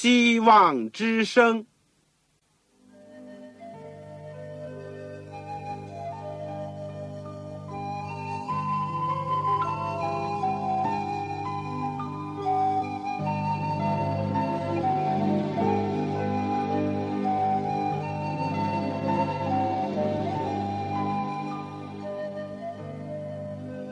[0.00, 1.66] 希望之声。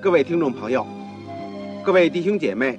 [0.00, 0.86] 各位听众朋友，
[1.84, 2.78] 各位弟兄姐妹，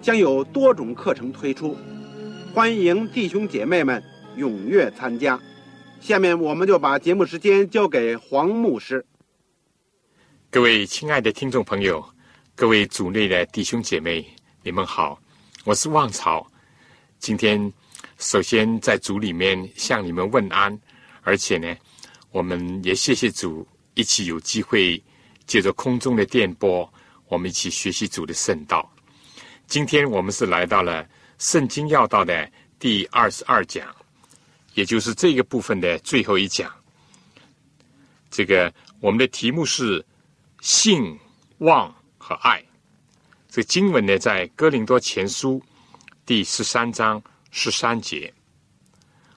[0.00, 1.76] 将有多种课程推出，
[2.54, 4.02] 欢迎弟兄姐妹们
[4.36, 5.38] 踊跃参加。
[6.00, 9.04] 下面我们就把节目时间交给黄牧师。
[10.50, 12.04] 各位亲爱的听众朋友，
[12.54, 14.24] 各位组内的弟兄姐妹，
[14.62, 15.20] 你们好，
[15.64, 16.46] 我是旺草。
[17.18, 17.72] 今天
[18.18, 20.78] 首先在组里面向你们问安，
[21.22, 21.76] 而且呢，
[22.30, 25.02] 我们也谢谢主，一起有机会。
[25.46, 26.92] 借着空中的电波，
[27.26, 28.86] 我们一起学习主的圣道。
[29.68, 31.04] 今天我们是来到了
[31.38, 33.94] 《圣经要道》的第二十二讲，
[34.72, 36.74] 也就是这个部分的最后一讲。
[38.30, 40.02] 这个我们的题目是
[40.62, 41.18] “信、
[41.58, 42.64] 望和爱”。
[43.50, 45.62] 这经文呢，在哥林多前书
[46.24, 48.32] 第十三章十三节。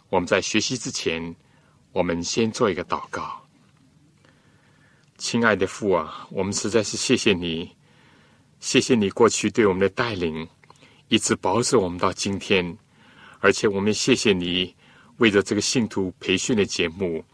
[0.08, 1.36] 我们在学习之前，
[1.92, 3.46] 我们先做一个祷告。
[5.18, 7.76] 亲爱的父啊，我们实在是谢谢你，
[8.62, 10.48] 谢谢你过去对我们的带领，
[11.08, 12.78] 一直保守我们到今天。
[13.40, 14.74] 而且我们谢谢你，
[15.18, 17.26] 为着这个信徒培训的节目，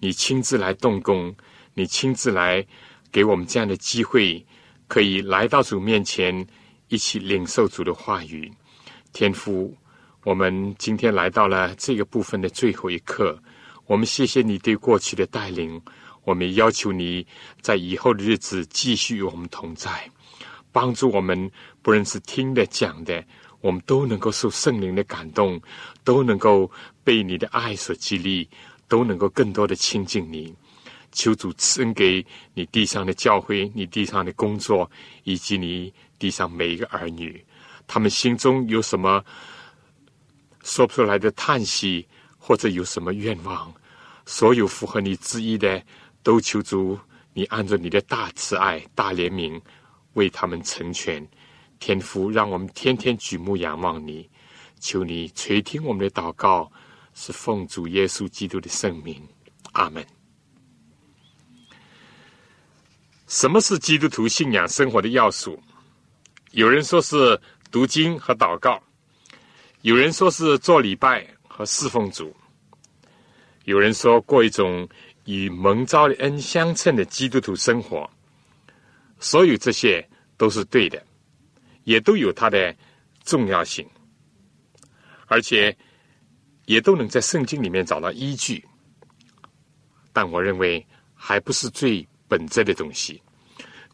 [0.00, 1.32] 你亲自来动工，
[1.72, 2.66] 你亲自来
[3.12, 4.44] 给我们这样的机会，
[4.88, 6.44] 可以来到主面前，
[6.88, 8.52] 一起领受主的话语。
[9.12, 9.72] 天父，
[10.24, 13.40] 我们今天来到了这个部分的最后一刻，
[13.86, 15.80] 我们谢谢你对过去的带领。
[16.24, 17.24] 我们要求你
[17.60, 20.10] 在以后的日子继续与我们同在，
[20.72, 21.50] 帮助我们，
[21.82, 23.22] 不论是听的讲的，
[23.60, 25.60] 我们都能够受圣灵的感动，
[26.02, 26.70] 都能够
[27.04, 28.48] 被你的爱所激励，
[28.88, 30.54] 都能够更多的亲近你。
[31.12, 32.24] 求主赐恩给
[32.54, 34.90] 你地上的教会，你地上的工作，
[35.24, 37.44] 以及你地上每一个儿女，
[37.86, 39.22] 他们心中有什么
[40.62, 42.06] 说不出来的叹息，
[42.38, 43.72] 或者有什么愿望，
[44.24, 45.82] 所有符合你旨意的。
[46.24, 46.96] 都求主，
[47.34, 49.60] 你按照你的大慈爱、大怜悯，
[50.14, 51.26] 为他们成全。
[51.78, 54.28] 天父，让我们天天举目仰望你，
[54.80, 56.70] 求你垂听我们的祷告，
[57.14, 59.20] 是奉主耶稣基督的圣名。
[59.72, 60.04] 阿门。
[63.26, 65.60] 什么是基督徒信仰生活的要素？
[66.52, 67.40] 有人说是
[67.70, 68.82] 读经和祷告，
[69.80, 72.34] 有人说是做礼拜和侍奉主，
[73.64, 74.88] 有人说过一种。
[75.24, 78.10] 与蒙召的恩相称的基督徒生活，
[79.22, 80.04] 所有这些
[80.36, 81.00] 都是对的，
[81.84, 82.74] 也都有它的
[83.24, 83.88] 重要性，
[85.26, 85.74] 而且
[86.66, 88.64] 也都能在圣经里面找到依据。
[90.12, 90.84] 但我认为
[91.14, 93.22] 还不是最本质的东西，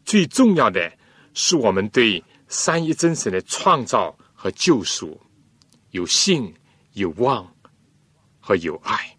[0.03, 0.91] 最重要的
[1.35, 5.21] 是我们对三一真神的创造和救赎
[5.91, 6.51] 有信、
[6.93, 7.47] 有望
[8.39, 9.15] 和有爱。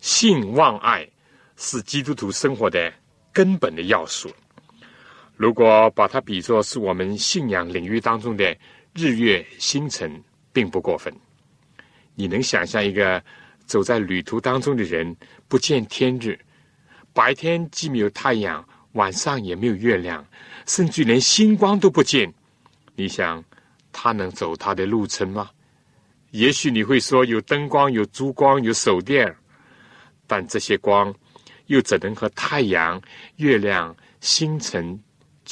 [0.00, 1.08] 信望爱
[1.56, 2.92] 是基督徒生活的
[3.32, 4.28] 根本的要素。
[5.36, 8.56] 如果把它比作是我们信仰领域当中的
[8.94, 10.22] 日月星辰，
[10.52, 11.12] 并不过分。
[12.14, 13.22] 你能想象一个
[13.64, 15.16] 走在旅途当中的人
[15.48, 16.38] 不见天日，
[17.12, 20.24] 白天既没有太阳，晚上也没有月亮，
[20.66, 22.32] 甚至连星光都不见？
[22.94, 23.42] 你想
[23.90, 25.50] 他能走他的路程吗？
[26.30, 29.34] 也许你会说有灯光、有烛光、有手电。
[30.26, 31.14] 但这些光
[31.66, 33.00] 又怎能和太阳、
[33.36, 34.98] 月亮、星辰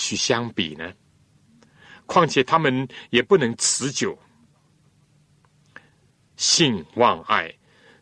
[0.01, 0.91] 去相比呢？
[2.07, 4.19] 况且他们也不能持久。
[6.37, 7.55] 性、望、爱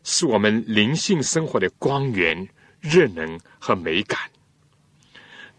[0.03, 2.47] 是我们灵性生活的光源、
[2.79, 4.17] 热能和美感。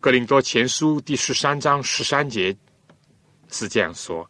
[0.01, 2.57] 格林多前书第十三章十三节
[3.51, 4.29] 是这样说：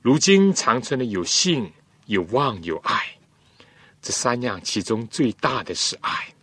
[0.00, 1.70] 如今长存的有性、
[2.06, 3.04] 有望、有爱。
[4.00, 6.34] 这三样其中最大的是爱。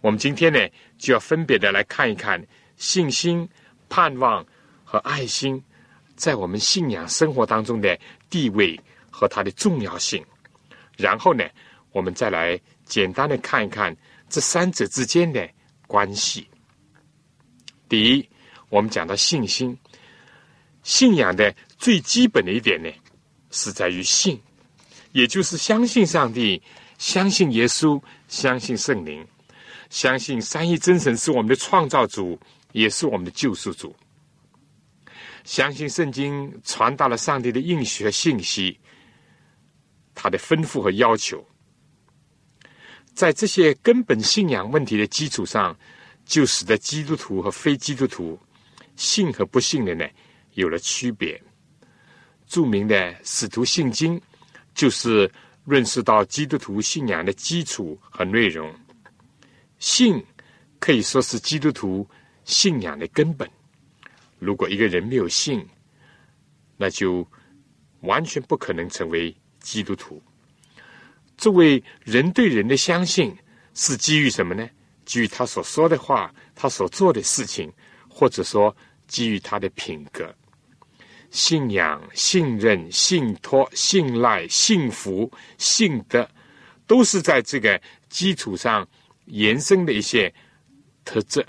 [0.00, 0.58] 我们今天呢，
[0.98, 2.44] 就要分别的来看一看
[2.76, 3.48] 信心、
[3.88, 4.44] 盼望
[4.84, 5.62] 和爱心
[6.14, 7.98] 在我们信仰生活当中的
[8.30, 8.78] 地位
[9.10, 10.24] 和它的重要性。
[10.96, 11.44] 然后呢，
[11.92, 13.94] 我们再来简单的看一看
[14.28, 15.48] 这三者之间的
[15.86, 16.48] 关系。
[17.88, 18.28] 第一，
[18.68, 19.76] 我们讲到信心，
[20.82, 22.90] 信仰的最基本的一点呢，
[23.50, 24.40] 是在于信，
[25.12, 26.60] 也就是相信上帝，
[26.98, 29.24] 相信耶稣，相信圣灵，
[29.90, 32.38] 相信三一真神是我们的创造主，
[32.76, 33.96] 也是我们的救赎主。
[35.44, 38.78] 相信圣经传达了上帝的应许和信息，
[40.14, 41.42] 他的吩咐和要求，
[43.14, 45.74] 在这些根本信仰问题的基础上，
[46.26, 48.38] 就使得基督徒和非基督徒
[48.94, 50.06] 信和不信的呢
[50.52, 51.42] 有了区别。
[52.46, 54.20] 著名的使徒信经
[54.74, 55.30] 就是
[55.64, 58.70] 认识到基督徒信仰的基础和内容。
[59.78, 60.22] 信
[60.78, 62.06] 可以说是基督徒
[62.46, 63.46] 信仰的根本。
[64.38, 65.62] 如果一个人没有信，
[66.78, 67.26] 那就
[68.00, 70.22] 完全不可能成为基督徒。
[71.36, 73.36] 作为人对人的相信，
[73.74, 74.66] 是基于什么呢？
[75.04, 77.70] 基于他所说的话，他所做的事情，
[78.08, 78.74] 或者说
[79.06, 80.34] 基于他的品格、
[81.30, 86.28] 信仰、信任、信托、信赖、幸福、信德，
[86.86, 88.86] 都是在这个基础上
[89.26, 90.32] 延伸的一些
[91.04, 91.46] 特质。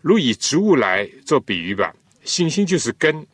[0.00, 3.24] 如以植物来做比喻吧，信心就是根；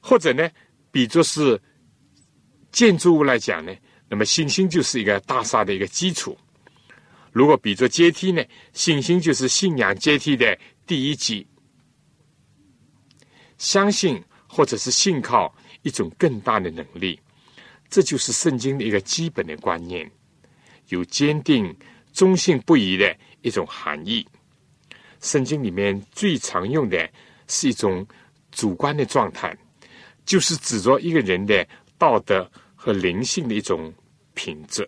[0.00, 0.50] 或者呢，
[0.90, 1.60] 比作是
[2.72, 3.74] 建筑物来讲呢，
[4.08, 6.36] 那么信心就是一个大厦的一个基础。
[7.32, 8.42] 如果比作阶梯呢，
[8.72, 11.46] 信心就是信仰阶梯的第一级。
[13.58, 17.18] 相信或者是信靠一种更大的能力，
[17.88, 20.10] 这就是圣经的一个基本的观念，
[20.88, 21.74] 有坚定、
[22.12, 24.26] 忠信不疑的一种含义。
[25.24, 27.10] 圣经里面最常用的
[27.48, 28.06] 是一种
[28.52, 29.56] 主观的状态，
[30.26, 31.66] 就是指着一个人的
[31.96, 33.90] 道德和灵性的一种
[34.34, 34.86] 品质，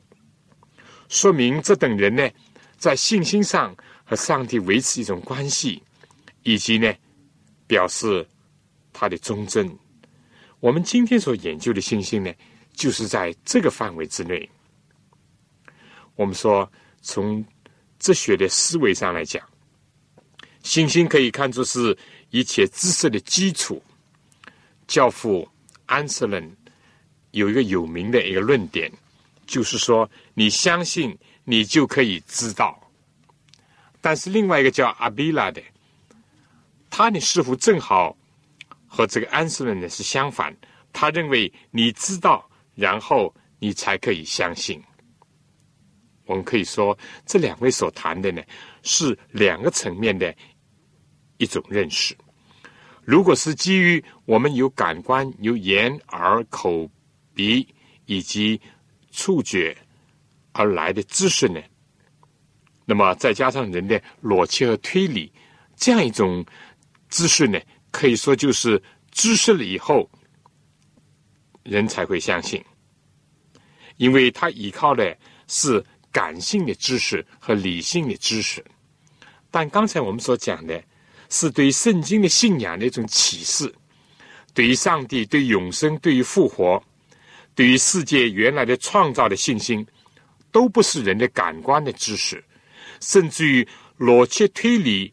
[1.09, 2.29] 说明这等人呢，
[2.77, 3.75] 在信心上
[4.05, 5.83] 和上帝维持一种关系，
[6.43, 6.95] 以及呢，
[7.67, 8.25] 表示
[8.93, 9.75] 他的忠贞。
[10.61, 12.31] 我们今天所研究的信心呢，
[12.75, 14.47] 就是在这个范围之内。
[16.15, 17.43] 我们说，从
[17.99, 19.43] 哲学的思维上来讲。
[20.67, 21.97] 信心可以看作是
[22.31, 23.81] 一切知识的基础。
[24.89, 25.49] 教父
[25.87, 26.57] 安瑟伦
[27.31, 28.91] 有一个有名的一个论点，
[29.47, 32.77] 就是说，你相信，你就可以知道。
[34.01, 35.63] 但是另外一个叫阿比拉的，
[36.91, 38.17] 他呢似乎正好
[38.89, 40.55] 和这个安瑟伦呢是相反。
[40.93, 44.83] 他认为你知道，然后你才可以相信。
[46.25, 48.43] 我们可以说，这两位所谈的呢
[48.83, 50.35] 是两个层面的。
[51.39, 52.17] 一种认识，
[53.05, 56.91] 如果是基于我们有感官、有眼、耳、口、
[57.35, 57.67] 鼻
[58.07, 58.61] 以及
[59.11, 59.77] 触觉
[60.53, 61.61] 而来的知识呢，
[62.85, 65.31] 那么再加上人的逻辑和推理，
[65.77, 66.45] 这样一种
[67.11, 67.61] 知识呢，
[67.91, 70.09] 可以说就是知识了以后，
[71.63, 72.65] 人才会相信，
[73.99, 75.17] 因为他依靠的
[75.49, 78.65] 是感性的知识和理性的知识，
[79.51, 80.83] 但刚才我们所讲的。
[81.29, 83.73] 是对圣经的信仰的一种启示，
[84.55, 86.83] 对于上帝、对永生、对于复活、
[87.55, 89.85] 对于世界原来的创造的信心，
[90.53, 92.43] 都不是人的感官的知识，
[93.01, 93.67] 甚至于
[93.99, 95.13] 逻辑推理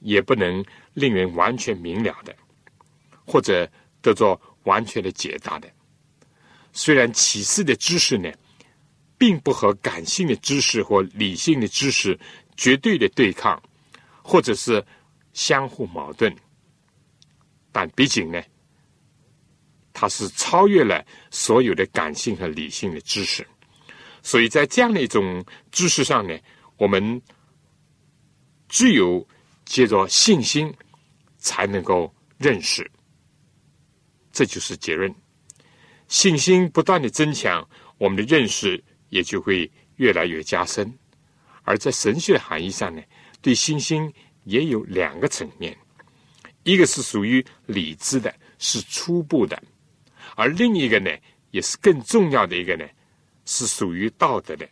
[0.00, 0.64] 也不能
[0.94, 2.34] 令人完全明了的，
[3.24, 3.70] 或者
[4.02, 5.68] 得到完全的解答的。
[6.72, 8.30] 虽然启示的知识呢，
[9.16, 12.18] 并不和感性的知识或理性的知识
[12.56, 13.62] 绝对的对抗，
[14.22, 14.84] 或者是。
[15.38, 16.34] 相互矛盾，
[17.70, 18.42] 但毕竟呢，
[19.92, 23.46] 它是超越了所有的感性和理性的知识，
[24.20, 26.36] 所以在这样的一种知识上呢，
[26.76, 27.22] 我们
[28.68, 29.24] 只有
[29.64, 30.74] 借着信心
[31.38, 32.90] 才能够认识，
[34.32, 35.14] 这就是结论。
[36.08, 37.64] 信心不断的增强，
[37.96, 40.92] 我们的认识也就会越来越加深。
[41.62, 43.00] 而在神学的含义上呢，
[43.40, 44.12] 对信心。
[44.44, 45.76] 也有两个层面，
[46.62, 49.56] 一个是属于理智的，是初步的；
[50.36, 51.10] 而另一个呢，
[51.50, 52.84] 也是更重要的一个呢，
[53.44, 54.68] 是属于道德的。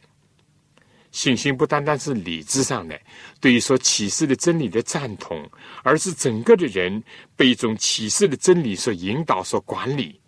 [1.12, 3.00] 信心不单单是理智上的，
[3.40, 5.50] 对于说启示的真理的赞同，
[5.82, 7.02] 而是整个的人
[7.34, 10.20] 被一种启示的真理所引导、所管理，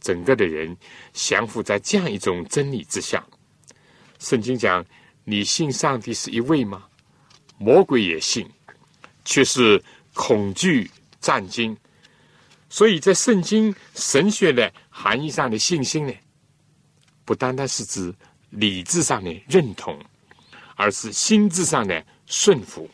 [0.00, 0.76] 整个的人
[1.14, 3.26] 降服在这样一种真理之下。
[4.18, 4.84] 圣经讲
[5.24, 6.84] ：“你信上帝是一位吗？”
[7.58, 8.48] 魔鬼也信，
[9.24, 9.82] 却是
[10.14, 11.76] 恐惧战惊。
[12.70, 16.12] 所以在圣经神学的含义上的信心呢，
[17.24, 18.14] 不单单是指
[18.50, 19.98] 理智上的认同，
[20.76, 22.88] 而是心智上的顺服。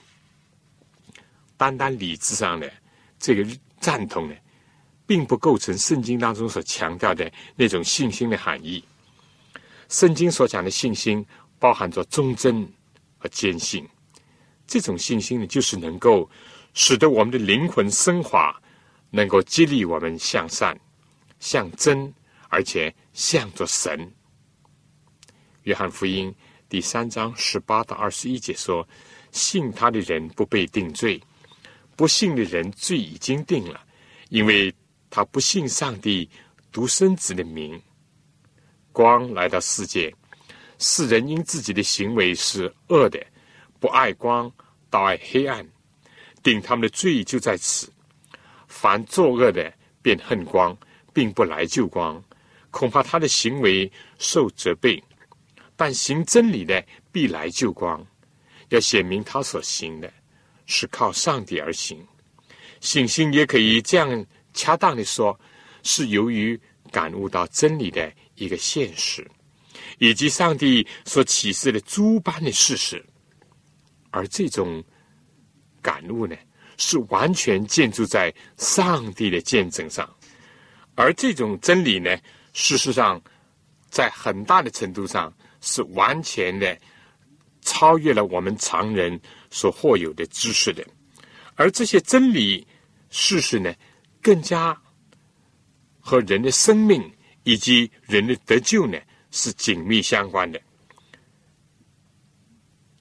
[1.56, 2.72] 单单理智上的
[3.18, 3.46] 这个
[3.80, 4.34] 赞同呢，
[5.06, 8.82] 并不构成圣经当中所强调的那种信心的含义。
[9.88, 11.24] 圣经所讲的信心，
[11.58, 12.66] 包含着忠贞
[13.18, 13.86] 和坚信。
[14.74, 16.28] 这种信心呢，就是能够
[16.72, 18.52] 使得我们的灵魂升华，
[19.08, 20.76] 能够激励我们向善、
[21.38, 22.12] 向真，
[22.48, 24.12] 而且向着神。
[25.62, 26.34] 约翰福音
[26.68, 28.84] 第三章十八到二十一节说
[29.30, 31.22] ：“信他的人不被定罪，
[31.94, 33.80] 不信的人罪已经定了，
[34.28, 34.74] 因为
[35.08, 36.28] 他不信上帝
[36.72, 37.80] 独生子的名。
[38.90, 40.12] 光来到世界，
[40.80, 43.24] 世人因自己的行为是恶的。”
[43.80, 44.50] 不爱光，
[44.94, 45.66] 倒爱黑暗，
[46.40, 47.92] 定他们的罪就在此。
[48.68, 50.78] 凡作恶的，便恨光，
[51.12, 52.22] 并不来救光，
[52.70, 55.02] 恐怕他的行为受责备；
[55.74, 58.06] 但行真理的，必来救光，
[58.68, 60.08] 要显明他所行的
[60.64, 61.98] 是靠上帝而行。
[62.78, 65.36] 信心也可以这样恰当的说，
[65.82, 66.56] 是由于
[66.92, 69.28] 感悟到真理的一个现实，
[69.98, 73.04] 以及上帝所启示的诸般的事实。
[74.14, 74.82] 而这种
[75.82, 76.36] 感悟呢，
[76.76, 80.08] 是完全建筑在上帝的见证上，
[80.94, 82.16] 而这种真理呢，
[82.52, 83.20] 事实上
[83.90, 86.78] 在很大的程度上是完全的
[87.62, 90.86] 超越了我们常人所获有的知识的，
[91.56, 92.64] 而这些真理
[93.10, 93.74] 事实呢，
[94.22, 94.80] 更加
[95.98, 97.02] 和人的生命
[97.42, 98.96] 以及人的得救呢
[99.32, 100.60] 是紧密相关的。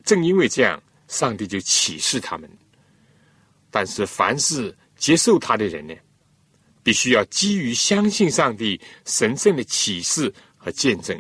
[0.04, 0.82] 正因为这样。
[1.14, 2.50] 上帝就启示他们，
[3.70, 5.94] 但是凡是接受他的人呢，
[6.82, 11.16] 必须要基于相信上帝神圣的启示和见证。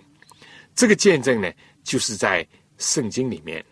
[0.73, 2.45] 这个见证呢，就是在
[2.79, 3.63] 圣经里面，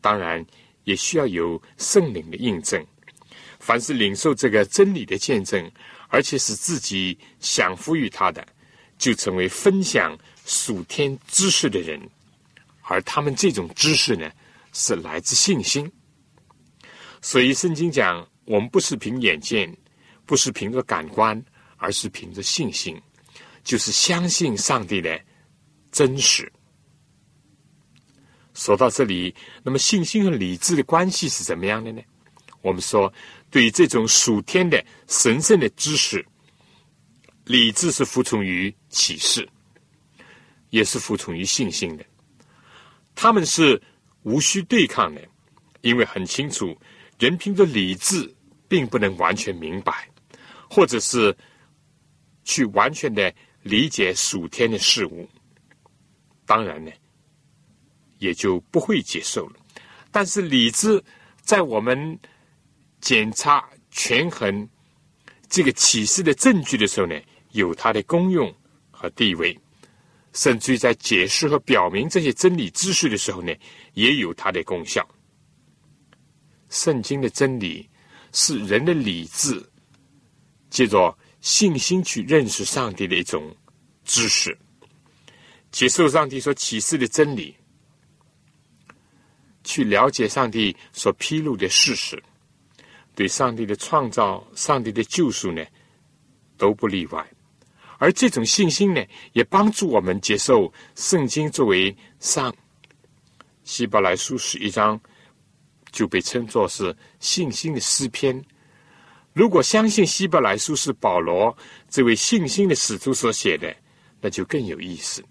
[0.00, 0.42] 当然
[0.84, 2.82] 也需要有圣灵的印证。
[3.58, 5.70] 凡是领受这个真理的见证，
[6.08, 8.46] 而且使自己享福于他的，
[8.96, 12.00] 就成为分享属天知识的人。
[12.80, 14.32] 而他们这种知识呢？
[14.80, 15.90] 是来自信心，
[17.20, 19.76] 所以圣经讲，我们不是凭眼见，
[20.24, 21.44] 不是凭着感官，
[21.78, 22.96] 而是凭着信心，
[23.64, 25.20] 就是相信上帝的
[25.90, 26.50] 真实。
[28.54, 32.00] 说到这里，那么信心和理智的关系是怎么样的呢？
[32.62, 33.12] 我们说，
[33.50, 36.24] 对于这种属天的神圣的知识，
[37.46, 39.48] 理智是服从于启示，
[40.70, 42.06] 也是服从于信心的，
[43.16, 43.82] 他们是。
[44.28, 45.22] 无需对抗的，
[45.80, 46.76] 因为很清楚，
[47.18, 48.30] 人凭着理智
[48.68, 50.06] 并不能完全明白，
[50.68, 51.34] 或者是
[52.44, 55.26] 去完全的理解属天的事物，
[56.44, 56.92] 当然呢，
[58.18, 59.56] 也就不会接受了。
[60.10, 61.02] 但是理智
[61.40, 62.18] 在我们
[63.00, 64.68] 检查权衡
[65.48, 67.18] 这个启示的证据的时候呢，
[67.52, 68.54] 有它的功用
[68.90, 69.58] 和地位。
[70.32, 73.52] 甚至于在解释和表明这些真理知识的时候呢，
[73.94, 75.06] 也有它的功效。
[76.68, 77.88] 圣经的真理
[78.32, 79.64] 是人的理智
[80.70, 83.56] 借着信心去认识上帝的一种
[84.04, 84.56] 知识，
[85.70, 87.56] 接受上帝所启示的真理，
[89.64, 92.22] 去了解上帝所披露的事实，
[93.14, 95.64] 对上帝的创造、上帝的救赎呢，
[96.58, 97.26] 都不例外。
[97.98, 102.54] 而这种信心呢，也帮助我们接受圣经作为上
[103.64, 104.98] 希伯来书十一章，
[105.90, 108.40] 就被称作是信心的诗篇。
[109.32, 111.56] 如果相信希伯来书是保罗
[111.88, 113.74] 这位信心的使徒所写的，
[114.20, 115.22] 那就更有意思。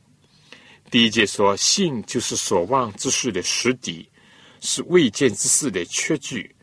[0.91, 4.09] 第一节说，信就是所望之事的实底，
[4.59, 6.53] 是未见之事的确据。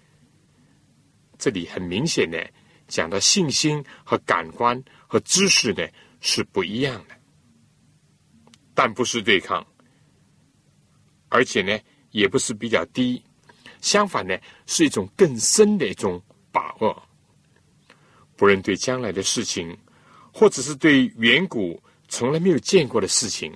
[1.39, 2.47] 这里很明显的
[2.89, 4.83] 讲到信心和感官。
[5.07, 5.87] 和知识呢
[6.21, 7.15] 是不一样的，
[8.75, 9.65] 但不是对抗，
[11.29, 11.79] 而且呢
[12.11, 13.23] 也不是比较低，
[13.81, 17.03] 相反呢是一种更深的一种把握。
[18.37, 19.77] 不论对将来的事情，
[20.33, 23.55] 或者是对远古从来没有见过的事情，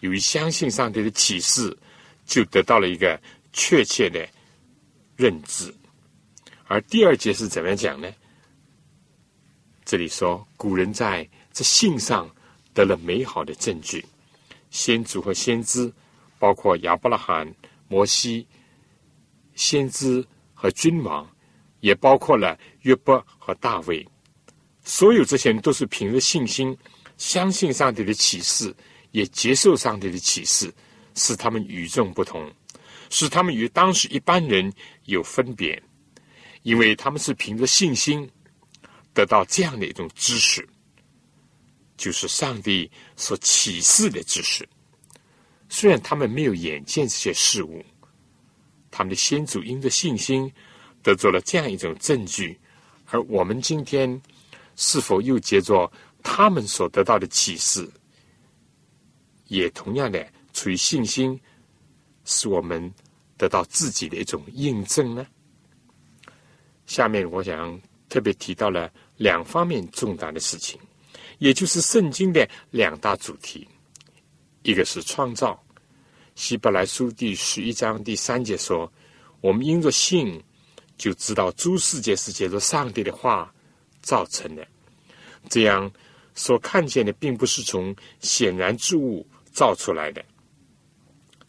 [0.00, 1.76] 由于相信上帝的启示，
[2.24, 3.20] 就得到了一个
[3.52, 4.26] 确切的
[5.16, 5.74] 认知。
[6.64, 8.10] 而第二节是怎么讲呢？
[9.90, 12.30] 这里说，古人在这信上
[12.72, 14.06] 得了美好的证据，
[14.70, 15.92] 先祖和先知，
[16.38, 17.52] 包括亚伯拉罕、
[17.88, 18.46] 摩西，
[19.56, 21.28] 先知和君王，
[21.80, 24.06] 也包括了约伯和大卫，
[24.84, 26.78] 所有这些人都是凭着信心，
[27.18, 28.72] 相信上帝的启示，
[29.10, 30.72] 也接受上帝的启示，
[31.16, 32.48] 使他们与众不同，
[33.08, 34.72] 使他们与当时一般人
[35.06, 35.82] 有分别，
[36.62, 38.30] 因为他们是凭着信心
[39.20, 40.66] 得到这样的一种知识，
[41.98, 44.66] 就是上帝所启示的知识。
[45.68, 47.84] 虽然他们没有眼见这些事物，
[48.90, 50.50] 他们的先祖因着信心
[51.02, 52.58] 得做了这样一种证据，
[53.10, 54.20] 而我们今天。
[54.76, 55.90] 是否又接着
[56.22, 57.86] 他们所得到的启示，
[59.48, 61.38] 也同样的出于信心，
[62.24, 62.90] 使我们
[63.36, 65.26] 得到自己的一种印证呢？
[66.86, 70.80] 下面我想特别提到了两方面重大的事情，
[71.40, 73.68] 也就是圣经的两大主题，
[74.62, 75.62] 一个是创造，
[76.34, 78.90] 希伯来书第十一章第三节说
[79.42, 80.42] ：“我们因着信，
[80.96, 83.52] 就知道诸世界是借着上帝的话。”
[84.00, 84.66] 造成的，
[85.50, 85.92] 这样
[86.34, 90.24] 所看见的，并不是从显然之物造出来的。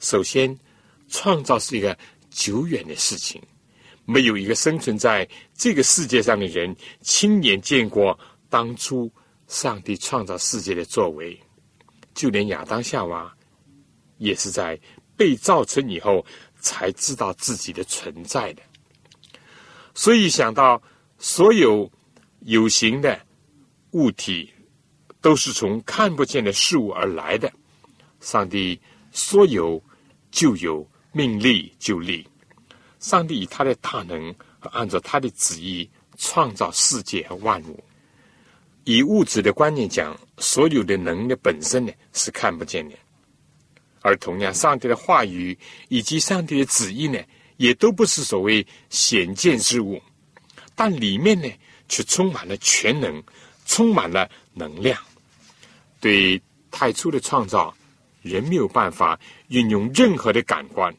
[0.01, 0.59] 首先，
[1.07, 1.97] 创造是一个
[2.29, 3.41] 久远的事情，
[4.03, 5.25] 没有一个生存在
[5.61, 8.17] 这个世界上的人亲眼见过
[8.49, 9.11] 当初
[9.45, 11.39] 上帝创造世界的作为。
[12.15, 13.31] 就连亚当夏娃，
[14.17, 14.79] 也是在
[15.15, 16.25] 被造成以后
[16.59, 18.63] 才知道自己的存在的。
[19.93, 20.81] 所以想到
[21.19, 21.87] 所有。
[22.45, 23.23] 有形的
[23.91, 24.51] 物体
[25.21, 27.53] 都是从看不见的事物而来的。
[28.19, 29.79] 上帝说有
[30.31, 32.27] 就有，命立就立。
[32.97, 34.33] 上帝以他的大能
[34.69, 37.83] 按照他的旨意创造世界和万物。
[38.83, 42.95] 以物质的观念讲，所有的能的本身呢是看不见的。
[44.01, 45.57] 而同样，上帝的话语
[45.89, 47.19] 以及上帝的旨意呢，
[47.57, 50.01] 也都不是所谓显见之物，
[50.75, 51.49] 但里面呢。
[51.93, 53.21] 却充满了全能，
[53.65, 54.97] 充满了能量。
[55.99, 56.41] 对
[56.71, 57.75] 太初的创造，
[58.21, 60.95] 人没有办法运用任何的感官，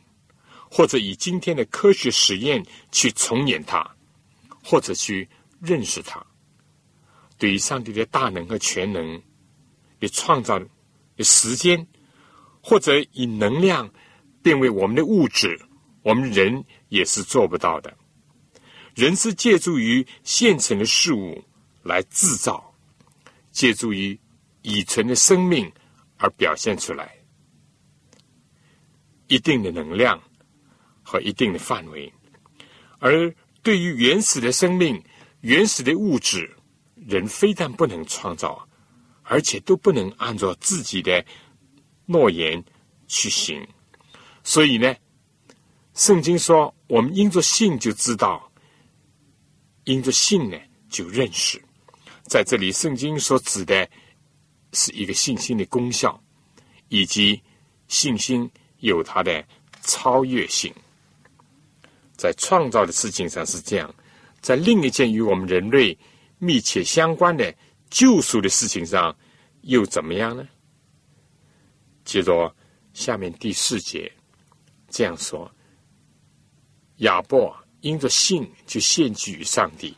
[0.74, 3.94] 或者以今天的科学实验去重演它，
[4.64, 5.28] 或者去
[5.60, 6.24] 认识它。
[7.36, 9.20] 对于上帝的大能和全能
[10.00, 11.86] 的创造的时间，
[12.62, 13.92] 或者以能量
[14.42, 15.60] 变为我们的物质，
[16.00, 17.94] 我们人也是做不到的。
[18.94, 21.44] 人是借助于现成的事物
[21.82, 22.74] 来制造，
[23.50, 24.18] 借助于
[24.62, 25.70] 已存的生命
[26.16, 27.14] 而表现出来
[29.26, 30.18] 一定的能量
[31.12, 32.10] 和一定的范围。
[32.98, 33.30] 而
[33.62, 34.98] 对于原始的生命、
[35.42, 36.50] 原始的物质，
[36.94, 38.66] 人非但不能创造，
[39.22, 41.22] 而且都不能按照自己的
[42.06, 42.64] 诺言
[43.08, 43.68] 去行。
[44.42, 44.96] 所以呢，
[45.92, 48.50] 圣经说：“我们因着信就知道。”
[49.84, 50.56] 因着信呢，
[50.88, 51.62] 就认识。
[52.22, 53.86] 在这里，圣经所指的
[54.72, 56.18] 是一个信心的功效，
[56.88, 57.42] 以及
[57.88, 59.44] 信心有它的
[59.82, 60.72] 超越性。
[62.22, 63.92] 在创造的事情上是这样，
[64.40, 65.98] 在另一件与我们人类
[66.38, 67.52] 密切相关的
[67.90, 69.12] 救赎的事情上
[69.62, 70.46] 又怎么样呢？
[72.04, 72.54] 接着
[72.92, 74.08] 下面第四节
[74.88, 75.50] 这样说：
[76.98, 77.52] 亚伯。
[77.80, 79.92] 因着信，就献祭于上帝，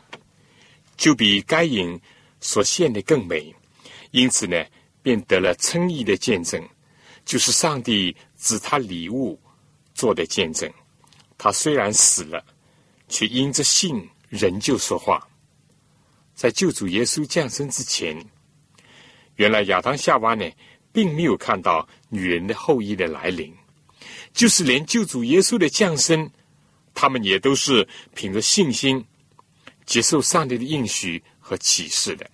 [0.97, 2.01] 就比该隐
[2.41, 3.55] 所献的更美。
[4.11, 4.57] 因此呢，
[5.03, 6.67] 便得了称义的见证，
[7.27, 9.39] 就是上帝指他礼物
[9.93, 10.73] 做的见证。
[11.45, 12.43] 他虽然死了，
[13.07, 15.29] 却因着信仍旧说话。
[16.35, 18.19] 在救主耶稣降生之前，
[19.37, 20.51] 原来亚当夏娃呢，
[20.91, 23.55] 并没有看到女人的后裔的来临，
[24.33, 26.31] 就是连救主耶稣的降生。
[26.95, 29.05] 他们也都是凭着信心
[29.85, 32.27] 接受上帝的应许和启示的。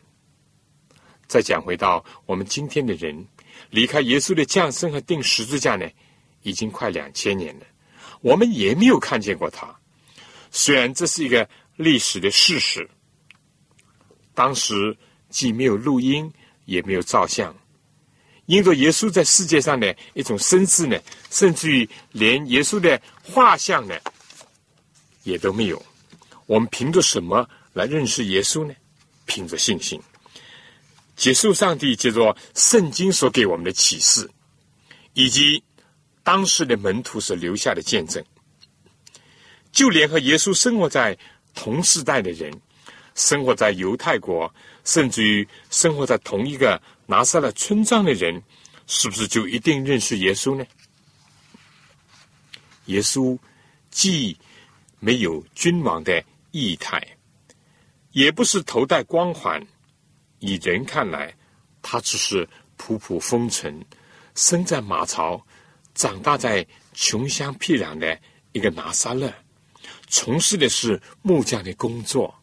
[1.26, 3.26] 再讲回到我们今天的人，
[3.70, 5.90] 离开耶稣的降生和钉十字架呢，
[6.42, 7.66] 已经快两千年了，
[8.20, 9.74] 我们也没有看见过他。
[10.50, 12.88] 虽然这是一个历史的事实，
[14.34, 14.96] 当时
[15.28, 16.32] 既没有录音，
[16.64, 17.54] 也没有照相，
[18.46, 20.98] 因着耶稣在世界上的一种身世呢，
[21.30, 23.94] 甚至于连耶稣的画像呢。
[25.22, 25.80] 也都没有，
[26.46, 28.74] 我们凭着什么来认识耶稣呢？
[29.26, 30.00] 凭着信心，
[31.14, 34.28] 接受上帝借着圣经所给我们的启示，
[35.12, 35.62] 以及
[36.22, 38.24] 当时的门徒所留下的见证。
[39.72, 41.16] 就连和耶稣生活在
[41.54, 42.52] 同时代的人，
[43.14, 44.52] 生活在犹太国，
[44.84, 48.42] 甚至于生活在同一个拿撒勒村庄的人，
[48.86, 50.64] 是不是就一定认识耶稣呢？
[52.86, 53.38] 耶稣
[53.90, 54.36] 既
[54.98, 57.00] 没有君王的仪态，
[58.10, 59.64] 也不是头戴光环，
[60.40, 61.32] 以人看来，
[61.80, 63.84] 他只是普普风尘，
[64.34, 65.46] 生在马槽，
[65.94, 68.18] 长大在穷乡僻壤的
[68.52, 69.32] 一个拿撒勒，
[70.08, 72.34] 从事的是木匠的工作。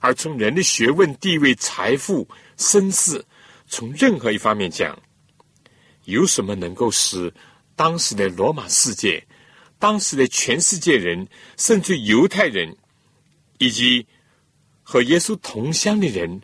[0.00, 3.22] 而从人的学问、地位、财富、身世，
[3.66, 4.98] 从任何一方面讲，
[6.04, 7.32] 有什么能够使
[7.76, 9.22] 当时的罗马世界、
[9.78, 12.74] 当时的全世界人，甚至犹太人，
[13.58, 14.06] 以及
[14.82, 16.40] 和耶稣同乡的人，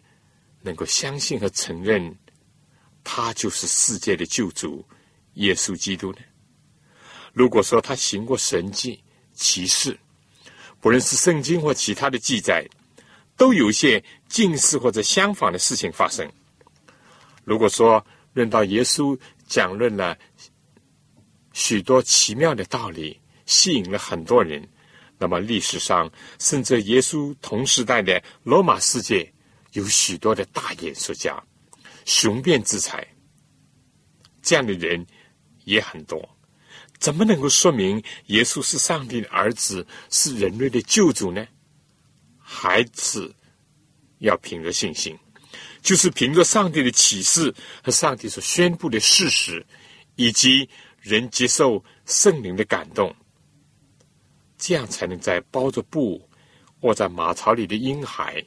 [0.60, 2.14] 能够相信和承认
[3.02, 4.84] 他就是世界的救主
[5.36, 6.18] 耶稣基督呢？
[7.32, 9.98] 如果说他行过神迹奇事，
[10.80, 12.68] 不论是圣经或其他的记载。
[13.38, 16.26] 都有一些近似或者相反的事情发生。
[17.44, 19.14] 如果说论到耶稣
[19.46, 20.16] 讲论了
[21.52, 24.66] 许多奇妙的道理，吸引了很多人，
[25.18, 29.30] 那么历史上甚至耶稣同时代的罗马世界
[29.72, 31.38] 有许多的大演说家、
[32.06, 33.06] 雄辩之才，
[34.40, 35.06] 这样的人
[35.66, 36.26] 也很多。
[36.98, 41.46] 怎么能够说明耶稣是上帝的儿子，是人类的救主呢？
[42.38, 43.34] 孩子
[44.20, 45.14] 要凭着信心，
[45.82, 49.66] 就是凭着上帝的启示和上帝所宣布的事实，
[50.14, 50.66] 以及
[51.00, 53.14] 人接受圣灵的感动，
[54.56, 56.26] 这样才能在包着布
[56.80, 58.42] 卧在马槽里的婴孩，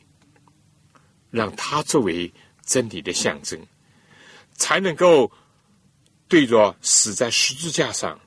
[1.30, 2.34] 让他作为
[2.66, 3.60] 真理的象征，
[4.54, 5.32] 才能够
[6.30, 8.18] 对着死在十字架上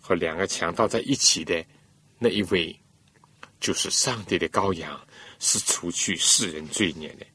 [0.00, 1.62] 和两个强盗在一起的
[2.18, 2.74] 那一位。
[3.60, 5.04] 就是上帝的羔羊，
[5.40, 7.26] 是除去世人罪孽的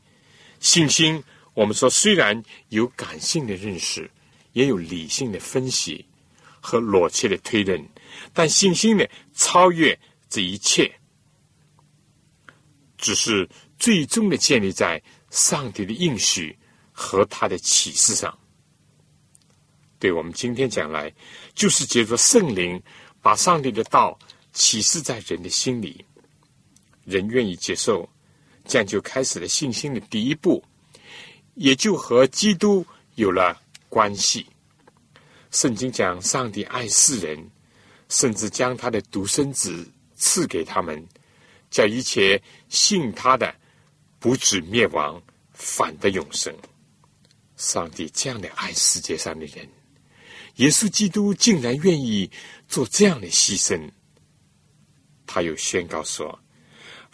[0.61, 1.21] 信心。
[1.53, 4.09] 我们说，虽然有感性的认识，
[4.53, 6.05] 也有理性的分析
[6.61, 7.85] 和逻辑的推论，
[8.31, 10.89] 但信心呢，超越这一切，
[12.97, 16.57] 只是最终的建立在上帝的应许
[16.93, 18.39] 和他的启示上。
[20.03, 21.09] 对我们今天讲来，
[21.55, 22.77] 就是借着圣灵，
[23.21, 24.19] 把上帝的道
[24.51, 26.03] 启示在人的心里。
[27.05, 28.09] 人愿意接受，
[28.65, 30.61] 这样就开始了信心的第一步，
[31.53, 32.85] 也就和基督
[33.15, 34.45] 有了关系。
[35.51, 37.49] 圣经讲，上帝爱世人，
[38.09, 41.01] 甚至将他的独生子赐给他们，
[41.71, 42.37] 叫一切
[42.67, 43.55] 信他的
[44.19, 46.53] 不止灭亡，反得永生。
[47.55, 49.65] 上帝这样的爱世界上的人，
[50.55, 52.29] 耶稣基督竟然愿意
[52.67, 53.89] 做这样的牺牲。
[55.25, 56.39] 他又宣告说。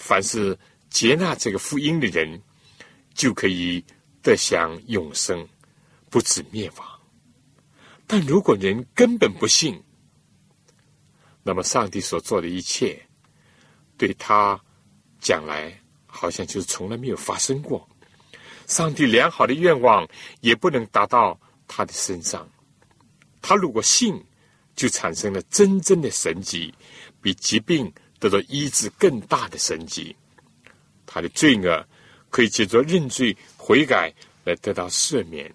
[0.02, 0.58] 凡是
[0.90, 2.42] 接纳这个福音的人，
[3.14, 3.84] 就可以
[4.24, 5.46] 得享永生，
[6.10, 6.88] 不止灭亡。
[8.08, 9.84] 但如果人根本不信，
[11.44, 12.98] 那么上帝所做的一切，
[13.98, 14.58] 对他
[15.20, 17.86] 讲来好像就是从来没有发生过。
[18.68, 20.08] 上帝良好的愿望
[20.40, 22.50] 也不能达到他的身上。
[23.42, 24.24] 他如果信，
[24.76, 26.74] 就产生了真正的神迹，
[27.22, 27.92] 比疾病。
[28.22, 30.14] 得到医治更大的神迹，
[31.06, 31.88] 他的罪恶
[32.30, 35.50] 可以借着认罪悔改来得到赦免，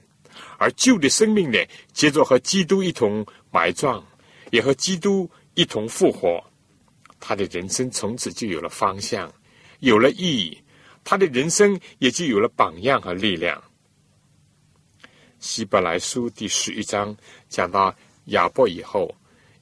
[0.56, 1.58] 而旧的生命呢，
[1.92, 4.02] 借着和基督一同埋葬，
[4.50, 6.42] 也和基督一同复活，
[7.20, 9.30] 他的人生从此就有了方向，
[9.80, 10.58] 有了意义，
[11.04, 13.62] 他的人生也就有了榜样和力量。
[15.44, 17.14] 希伯来书第十一章
[17.50, 17.94] 讲到
[18.28, 19.14] 亚伯以后，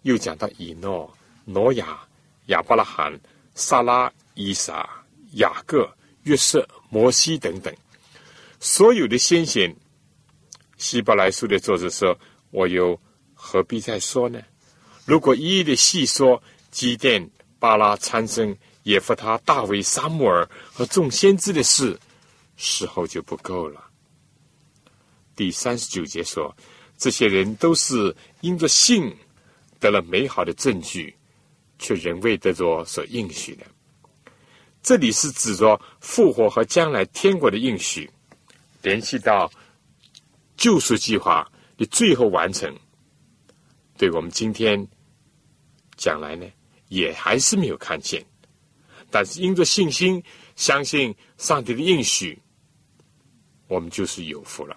[0.02, 1.12] 又讲到以诺、
[1.44, 1.98] 挪亚。
[2.46, 3.18] 亚伯拉罕、
[3.54, 4.88] 撒拉、伊撒、
[5.32, 5.92] 雅各、
[6.22, 7.74] 约瑟、摩西等等，
[8.60, 9.74] 所有的先贤，
[10.76, 12.16] 希伯来书的作者说
[12.52, 12.98] ：“我又
[13.34, 14.40] 何必再说呢？
[15.04, 16.40] 如果一一的细说
[16.70, 21.98] 基甸、巴拉参生、耶夫他、大卫、沙穆尔和众先知的事，
[22.56, 23.84] 时候就不够了。”
[25.34, 26.54] 第三十九节说
[26.98, 29.14] ：“这些人都是因着信
[29.80, 31.14] 得了美好的证据。”
[31.78, 33.66] 却仍未得着所应许的。
[34.84, 38.08] 这里是指着复活和将来天国的应许，
[38.82, 39.50] 联系到
[40.56, 42.72] 救赎计划的最后完成。
[43.98, 44.86] 对我们今天
[45.96, 46.46] 将来呢，
[46.86, 48.24] 也还是没有看见。
[49.10, 50.22] 但是因着信心，
[50.54, 52.40] 相信上帝的应许，
[53.66, 54.76] 我们就是有福了。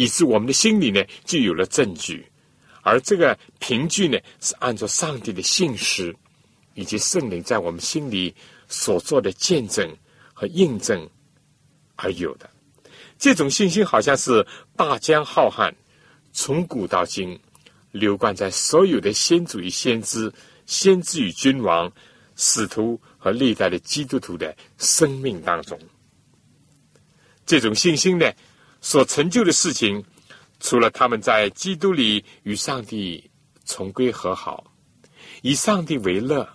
[0.00, 2.24] 以致我们的心里呢，就有了证据。
[2.80, 6.16] 而这个凭据呢，是按照上帝的信实
[6.72, 8.34] 以及圣灵在我们心里
[8.66, 9.94] 所做的见证
[10.32, 11.06] 和印证
[11.96, 12.48] 而有的。
[13.18, 15.70] 这种信心好像是大江浩瀚，
[16.32, 17.38] 从古到今
[17.92, 20.32] 流贯在所有的先祖与先知、
[20.64, 21.92] 先知与君王、
[22.36, 25.78] 使徒和历代的基督徒的生命当中。
[27.44, 28.32] 这种信心呢，
[28.80, 30.04] 所成就的事情，
[30.58, 33.30] 除了他们在基督里与上帝
[33.64, 34.72] 重归和好，
[35.42, 36.48] 以上帝为乐，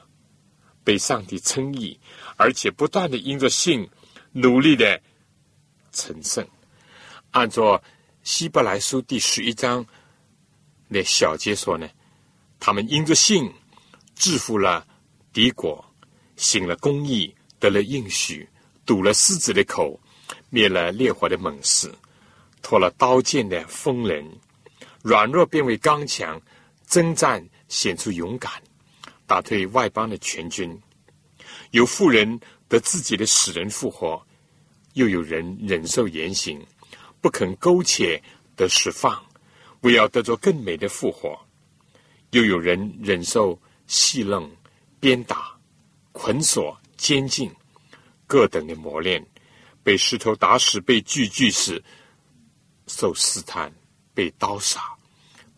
[0.83, 1.99] 被上帝称义，
[2.35, 3.87] 而且不断的因着信
[4.31, 4.99] 努力的
[5.91, 6.45] 成圣。
[7.31, 7.81] 按照
[8.23, 9.85] 希伯来书第十一章
[10.87, 11.87] 那小节说呢，
[12.59, 13.51] 他们因着信
[14.15, 14.85] 制服了
[15.31, 15.85] 敌国，
[16.35, 18.49] 行了公义，得了应许，
[18.85, 19.99] 堵了狮子的口。
[20.49, 21.91] 灭了烈火的猛士，
[22.65, 24.27] 脱了刀剑的锋刃，
[25.03, 26.41] 软弱变为刚强，
[26.87, 28.51] 征战显出勇敢，
[29.27, 30.75] 打退外邦的全军。
[31.69, 34.19] 有富人得自己的死人复活，
[34.93, 36.59] 又有人忍受严刑，
[37.21, 38.19] 不肯苟且
[38.55, 39.23] 得释放，
[39.81, 41.39] 为要得着更美的复活。
[42.31, 44.51] 又有人忍受戏弄、
[44.99, 45.55] 鞭打、
[46.11, 47.47] 捆锁、监禁
[48.25, 49.23] 各等的磨练。
[49.83, 51.79] 被石头打死，被锯锯死，
[52.87, 53.73] 受试探，
[54.13, 54.81] 被刀杀，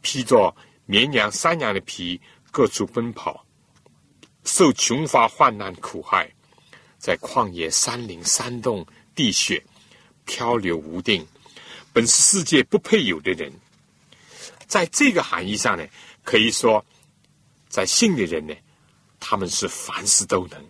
[0.01, 2.19] 披着绵羊、山羊的皮，
[2.51, 3.45] 各处奔跑，
[4.43, 6.31] 受穷乏、患难、苦害，
[6.97, 9.63] 在旷野、山林、山洞、地穴
[10.25, 11.25] 漂流无定，
[11.93, 13.51] 本是世界不配有的人。
[14.65, 15.87] 在这个含义上呢，
[16.23, 16.85] 可以说，
[17.69, 18.53] 在信的人呢，
[19.19, 20.65] 他们是凡事都能。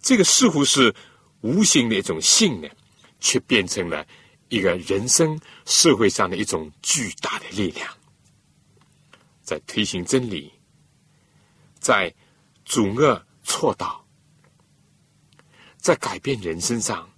[0.00, 0.94] 这个似乎是。
[1.42, 2.68] 无形的一种信呢，
[3.18, 4.06] 却变成了
[4.50, 7.88] 一个人生社会上的一种巨大的力量，
[9.42, 10.52] 在推行真理，
[11.78, 12.12] 在
[12.64, 14.04] 阻遏错道，
[15.78, 17.08] 在改变人生上，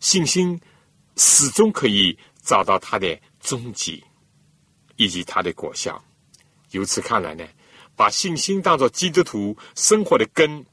[0.00, 0.60] 信心
[1.16, 4.02] 始终可以找到它的终极
[4.96, 6.04] 以及它的果效。
[6.72, 7.46] 由此看来呢，
[7.94, 10.66] 把信心当作基督徒生活的根。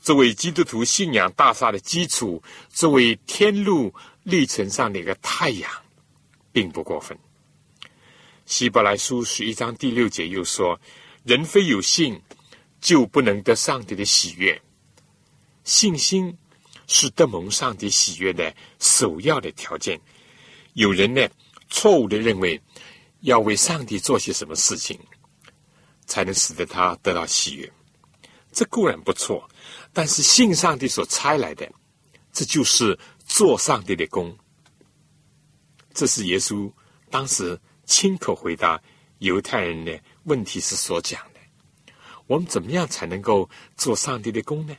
[0.00, 5.70] 作为基督徒信仰大厦的基础，作为天路历程上的一个太阳，
[6.52, 7.18] 并不过分。
[8.46, 10.78] 希伯来书十一章第六节又说
[11.24, 12.20] ：“人非有信，
[12.80, 14.60] 就不能得上帝的喜悦。
[15.64, 16.36] 信心
[16.86, 20.00] 是得蒙上帝喜悦的首要的条件。”
[20.74, 21.28] 有人呢，
[21.68, 22.60] 错误的认为
[23.20, 24.98] 要为上帝做些什么事情，
[26.06, 27.72] 才能使得他得到喜悦。
[28.52, 29.48] 这固然不错。
[29.92, 31.70] 但是信上帝所差来的，
[32.32, 32.98] 这就是
[33.32, 34.36] 做上帝的工。
[35.94, 36.70] 这是耶稣
[37.10, 38.78] 当时亲口回答
[39.20, 41.40] 犹太人的问题时所讲的。
[42.26, 44.76] 我们怎么样才能够做上帝的工呢？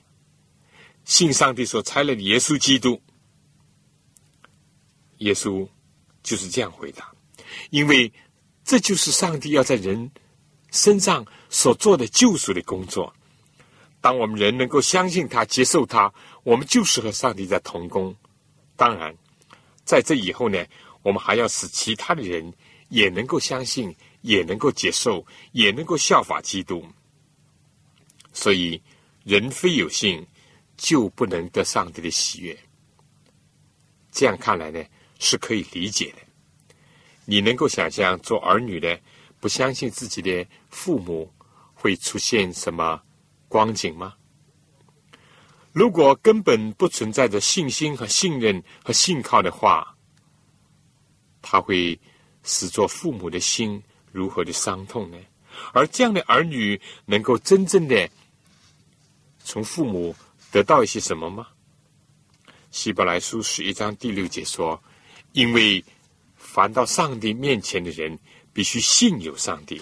[1.03, 3.01] 信上帝所差来的耶稣基督，
[5.17, 5.67] 耶稣
[6.21, 7.11] 就是这样回答，
[7.71, 8.13] 因为
[8.63, 10.11] 这就是上帝要在人
[10.69, 13.11] 身上所做的救赎的工作。
[13.99, 16.13] 当我们人能够相信他、接受他，
[16.43, 18.15] 我们就是和上帝在同工。
[18.83, 19.15] 当然，
[19.85, 20.61] 在这以后呢，
[21.03, 22.53] 我们还要使其他的人
[22.89, 26.85] 也能够相信，也能够接受，也能够效法基督。
[28.33, 28.83] 所以，
[29.23, 30.27] 人非有信，
[30.75, 32.59] 就不能得上帝的喜悦。
[34.11, 34.83] 这样看来呢，
[35.17, 36.17] 是可以理解的。
[37.23, 38.99] 你能够想象做儿女的
[39.39, 41.33] 不相信自己的父母
[41.73, 43.01] 会出现什么？
[43.47, 44.15] 光景吗？
[45.73, 49.95] 如果根本不存在着信心和信任和信靠的话，
[51.41, 51.99] 他会
[52.43, 53.81] 使做父母的心
[54.11, 55.17] 如何的伤痛呢？
[55.73, 58.09] 而这样的儿女能够真正的
[59.43, 60.15] 从父母
[60.51, 61.47] 得到一些什么吗？
[62.71, 64.81] 希伯来书十一章第六节说
[65.33, 65.83] ：“因为
[66.35, 68.17] 凡到上帝面前的人，
[68.53, 69.81] 必须信有上帝，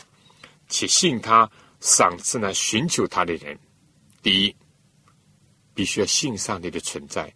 [0.67, 1.49] 且信他。”
[1.81, 2.53] 赏赐那？
[2.53, 3.57] 寻求他的人，
[4.21, 4.55] 第一，
[5.81, 7.27] 必须要信上帝的存在；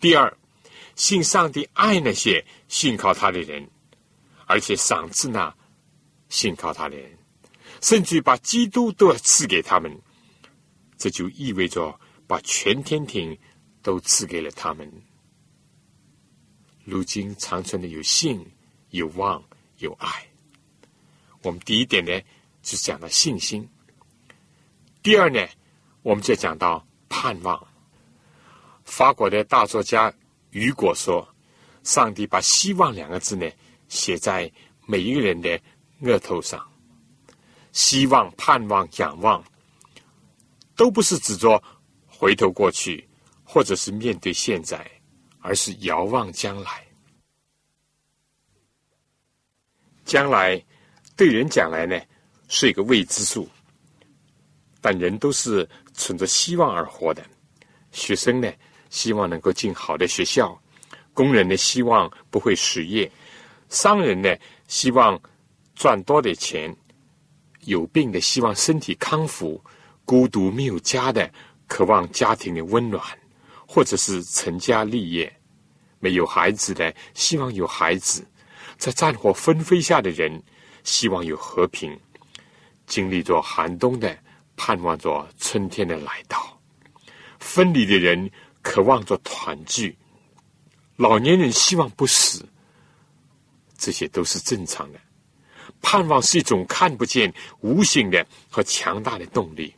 [0.00, 0.34] 第二，
[0.96, 3.70] 信上帝爱那些信靠他的人，
[4.46, 5.54] 而且赏赐那
[6.30, 7.18] 信靠他的人，
[7.82, 9.94] 甚至把基督都要赐给他们。
[10.96, 13.38] 这就意味着把全天庭
[13.82, 14.90] 都赐给了他们。
[16.86, 18.42] 如今长存的有信、
[18.88, 19.44] 有望、
[19.80, 20.26] 有爱。
[21.42, 22.18] 我们第一点呢，
[22.62, 23.68] 就讲到信心。
[25.02, 25.46] 第二呢，
[26.00, 27.68] 我们就讲到盼望。
[28.92, 30.12] 法国的大作家
[30.50, 31.26] 雨果说
[31.82, 33.50] ：“上帝把希望两个字呢
[33.88, 34.52] 写在
[34.84, 35.58] 每一个人的
[36.02, 36.62] 额头上。
[37.72, 39.42] 希望、盼望、仰望，
[40.76, 41.60] 都不是指着
[42.06, 43.08] 回头过去，
[43.42, 44.86] 或者是面对现在，
[45.40, 46.86] 而是遥望将来。
[50.04, 50.62] 将来
[51.16, 51.98] 对人讲来呢，
[52.46, 53.48] 是一个未知数。”
[54.82, 57.24] 但人都是存着希望而活的。
[57.90, 58.52] 学生呢，
[58.92, 60.60] 希望能够进好的学校，
[61.14, 63.10] 工人呢希望不会失业，
[63.70, 64.36] 商人呢
[64.68, 65.18] 希望
[65.74, 66.76] 赚多点钱，
[67.62, 69.58] 有病的希望身体康复，
[70.04, 71.32] 孤独没有家的
[71.66, 73.02] 渴望家庭的温暖，
[73.66, 75.34] 或者是成家立业，
[75.98, 78.22] 没有孩子的希望有孩子，
[78.76, 80.30] 在战火纷飞下的人
[80.84, 81.98] 希望有和平，
[82.86, 84.14] 经历着寒冬的
[84.54, 86.60] 盼望着春天的来到，
[87.38, 88.30] 分离的人
[88.62, 89.96] 渴望着团聚。
[90.96, 92.48] 老年人希望不死，
[93.76, 95.00] 这些都是正常的。
[95.80, 99.74] 盼望是一种看不见、无形的和强大的动力，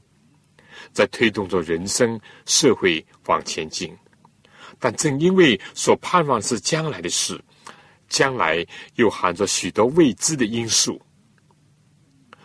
[0.92, 3.96] 在推动着人生、社会往前进。
[4.78, 7.42] 但正因为所盼望是将来的事，
[8.08, 8.66] 将来
[8.96, 11.00] 又含着许多未知的因素，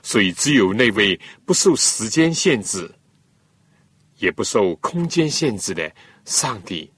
[0.01, 2.89] 所以只有那位不受时间限制，
[4.19, 5.91] 也不受空间限制的
[6.29, 6.89] 上帝。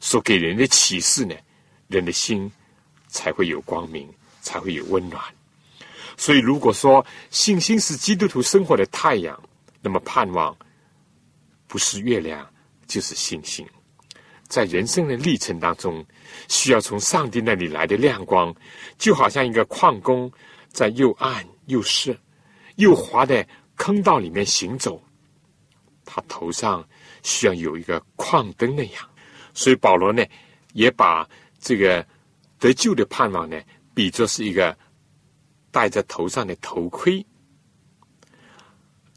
[0.00, 1.34] 所给人的启示呢，
[1.88, 2.50] 人的心
[3.06, 4.08] 才会有光明，
[4.40, 5.22] 才会有温暖。
[6.16, 9.38] 所以，如果说信心是基督徒生活的太阳，
[9.82, 10.56] 那么盼望
[11.66, 12.48] 不是月亮，
[12.86, 13.66] 就是信心。
[14.48, 16.04] 在人生的历程当中，
[16.48, 18.54] 需要从上帝那里来的亮光，
[18.96, 20.30] 就好像一个矿工
[20.70, 22.18] 在又暗又湿
[22.76, 25.02] 又滑的坑道里面行走，
[26.04, 26.86] 他头上
[27.26, 29.10] 需要有一个矿灯那样。
[29.52, 30.24] 所以保罗呢，
[30.74, 32.06] 也把这个
[32.60, 33.60] 得救的盼望呢，
[33.92, 34.76] 比作是一个
[35.72, 37.24] 戴在头上的头盔。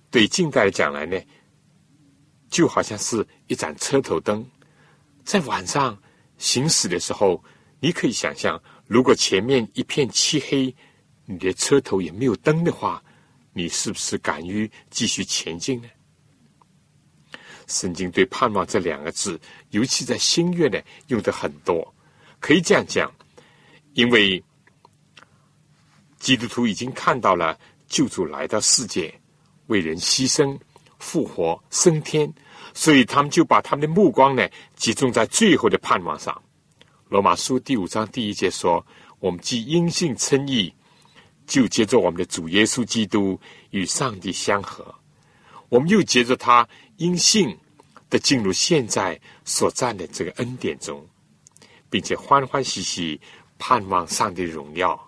[0.09, 1.21] 对近代讲来呢，
[2.49, 4.43] 就好像是一盏车头灯，
[5.23, 5.95] 在晚上
[6.39, 7.43] 行驶的时候，
[7.79, 10.75] 你可以想象，如果前面一片漆黑，
[11.25, 13.03] 你的车头也没有灯的话，
[13.53, 15.87] 你是不是敢于继续前进呢？
[17.69, 20.77] 圣经对“盼望”这两个字，尤其在新月呢，
[21.07, 21.95] 用的很多。
[22.39, 23.09] 可以这样讲，
[23.93, 24.43] 因为
[26.17, 29.13] 基督徒已经看到了救主来到世界，
[29.67, 30.57] 为人牺牲、
[30.97, 32.33] 复活、升天，
[32.73, 36.41] 所以他们就把他们的目光呢，集中在最后的盼望上。
[37.07, 38.85] 罗马书第五章第一节说
[39.19, 40.73] ：“我们既因信称义，
[41.45, 44.95] 就接着我们的主耶稣基督与上帝相合。
[45.69, 46.67] 我们又接着他。”
[46.99, 47.57] 因信
[48.09, 51.07] 的进入现在所占的这个恩典中，
[51.89, 53.19] 并且欢欢喜喜
[53.57, 54.99] 盼望上帝荣耀。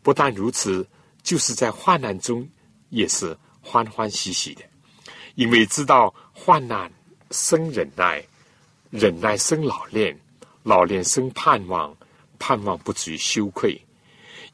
[0.00, 0.86] 不但如此，
[1.24, 2.48] 就是在患难中
[2.90, 4.62] 也是欢欢喜喜的，
[5.34, 6.90] 因为知道患难
[7.32, 8.24] 生忍耐，
[8.90, 10.16] 忍耐生老练，
[10.62, 11.94] 老练生盼望，
[12.38, 13.76] 盼望不至于羞愧。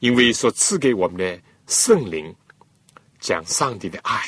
[0.01, 2.35] 因为所赐给我们的圣灵，
[3.21, 4.23] 将上帝的爱。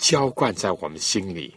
[0.00, 1.54] 浇灌在我们心里。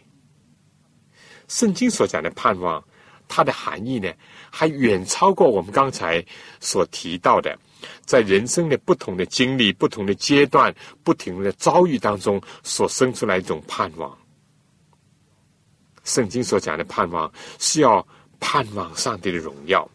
[1.48, 2.82] 圣经所讲的盼望，
[3.26, 4.12] 它的含义呢，
[4.50, 6.22] 还远超过我们刚才
[6.60, 7.58] 所提到的，
[8.04, 14.16] 在人生的不同的经历、不同的阶段、不停的遭遇当中所生出来一种盼望。
[16.04, 18.06] 圣经所讲的盼望，是要
[18.40, 19.90] 盼望上帝的荣耀。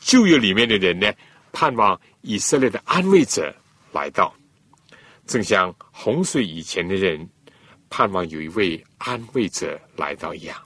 [0.00, 1.12] 旧约里面的人呢，
[1.52, 3.54] 盼望以色列的安慰者
[3.92, 4.34] 来到，
[5.24, 7.28] 正像洪水以前的人。
[7.90, 10.56] 盼望有一位安慰者来到一样，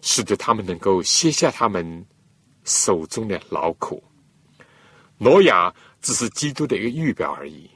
[0.00, 2.04] 使得他们能够卸下他们
[2.64, 4.02] 手中的劳苦。
[5.18, 7.70] 挪亚只是基督的一个预表而已，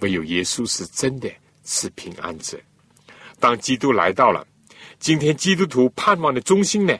[0.00, 1.30] 唯有耶稣是真的
[1.64, 2.60] 是平安者。
[3.38, 4.46] 当基督来到了，
[4.98, 6.98] 今天基督徒盼望的中心呢，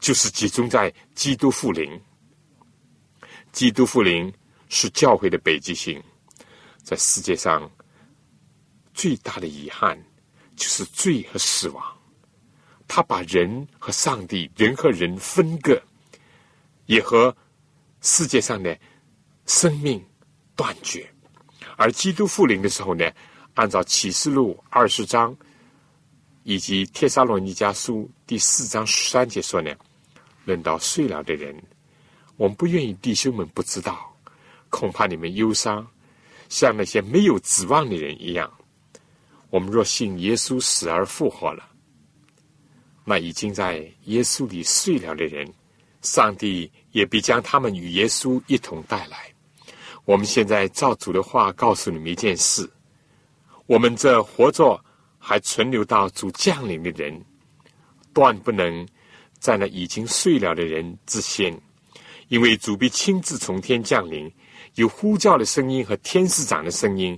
[0.00, 1.88] 就是集中在基督复临。
[3.52, 4.32] 基督复临
[4.68, 6.02] 是教会的北极星，
[6.82, 7.70] 在世界上。
[8.94, 10.00] 最大的遗憾
[10.56, 11.84] 就是罪和死亡，
[12.86, 15.78] 他把人和上帝、人和人分割，
[16.86, 17.36] 也和
[18.00, 18.78] 世界上的
[19.46, 20.02] 生命
[20.54, 21.06] 断绝。
[21.76, 23.10] 而基督复临的时候呢，
[23.54, 25.36] 按照启示录二十章
[26.44, 29.74] 以及帖撒罗尼迦书第四章十三节说呢，
[30.44, 31.60] 轮到睡了的人，
[32.36, 34.16] 我们不愿意弟兄们不知道，
[34.70, 35.84] 恐怕你们忧伤，
[36.48, 38.48] 像那些没有指望的人一样。
[39.54, 41.64] 我们若信耶稣死而复活了，
[43.04, 45.48] 那已经在耶稣里睡了的人，
[46.02, 49.32] 上帝也必将他们与耶稣一同带来。
[50.06, 52.68] 我们现在照主的话告诉你们一件事：
[53.66, 54.84] 我们这活着
[55.20, 57.24] 还存留到主降临的人，
[58.12, 58.84] 断不能
[59.38, 61.56] 在那已经睡了的人之先，
[62.26, 64.28] 因为主必亲自从天降临，
[64.74, 67.16] 有呼叫的声音和天使长的声音。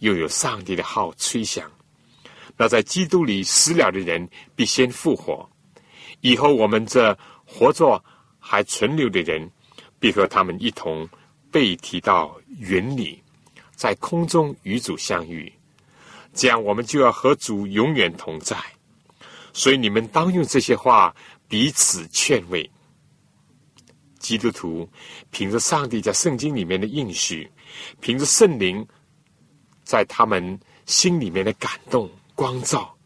[0.00, 1.70] 又有上帝的号吹响，
[2.56, 5.48] 那在基督里死了的人必先复活。
[6.20, 8.02] 以后我们这活着
[8.38, 9.50] 还存留的人，
[9.98, 11.08] 必和他们一同
[11.50, 13.22] 被提到云里，
[13.74, 15.52] 在空中与主相遇。
[16.32, 18.56] 这样，我们就要和主永远同在。
[19.52, 21.14] 所以，你们当用这些话
[21.48, 22.68] 彼此劝慰。
[24.18, 24.88] 基督徒
[25.30, 27.48] 凭着上帝在圣经里面的应许，
[28.00, 28.84] 凭着圣灵
[29.84, 32.96] 在他们心里面的感动光照，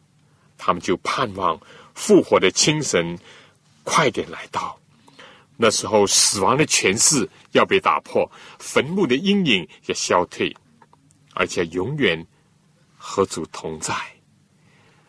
[0.56, 1.60] 他们就盼望
[1.94, 3.18] 复活的清晨
[3.84, 4.78] 快点来到。
[5.56, 10.56] 那时候，死亡的权势要被打破，坟墓的阴影要消退，
[11.34, 12.26] 而且永远。
[13.00, 13.94] 和主同在，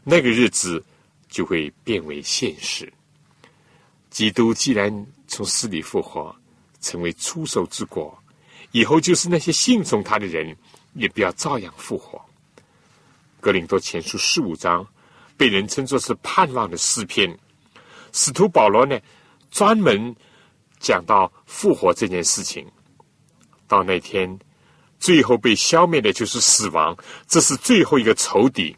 [0.04, 0.82] 那个日子
[1.28, 2.94] 就会变为现实。
[4.12, 6.34] 基督既然从死里复活，
[6.80, 8.16] 成为出手之果，
[8.72, 10.56] 以后就是那些信从他的人，
[10.94, 12.24] 也不要照样复活。
[13.40, 14.86] 格林多前书十五章
[15.38, 17.38] 被人称作是盼望的诗篇。
[18.12, 19.00] 使徒保罗呢，
[19.52, 20.16] 专门
[20.80, 22.66] 讲到复活这件事情。
[23.68, 24.40] 到那天。
[25.02, 26.94] 最后被消灭的就是死亡，
[27.26, 28.76] 这是最后一个仇敌。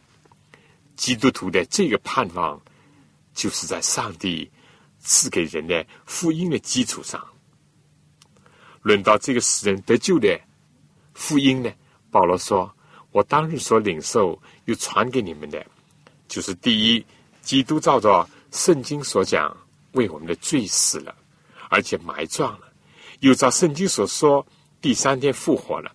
[0.95, 2.61] 基督徒的这个盼望，
[3.33, 4.47] 就是在上帝
[4.99, 7.19] 赐给人的福音的基础上。
[8.83, 10.39] 轮到这个使人得救的
[11.15, 11.71] 福音呢，
[12.11, 12.71] 保罗说
[13.11, 15.65] ：“我当日所领受又传给你们的，
[16.27, 17.05] 就是第一，
[17.41, 19.55] 基督照着圣经所讲，
[19.93, 21.13] 为我们的罪死了，
[21.69, 22.67] 而且埋葬了；
[23.19, 24.45] 又照圣经所说，
[24.79, 25.91] 第三天复活了。”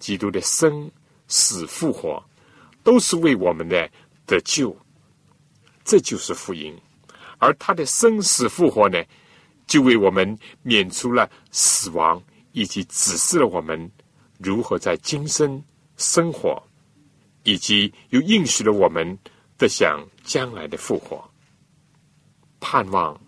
[0.00, 0.90] 基督的生、
[1.28, 2.22] 死、复活，
[2.82, 3.88] 都是为我们的
[4.26, 4.76] 得救，
[5.82, 6.76] 这就是福音。
[7.38, 9.02] 而他的生、死、复活呢，
[9.66, 12.22] 就为我们免除了死亡，
[12.52, 13.90] 以及指示了我们
[14.38, 15.62] 如何在今生
[15.96, 16.62] 生活，
[17.42, 19.18] 以及又应许了我们
[19.58, 21.22] 的想将来的复活。
[22.60, 23.20] 盼望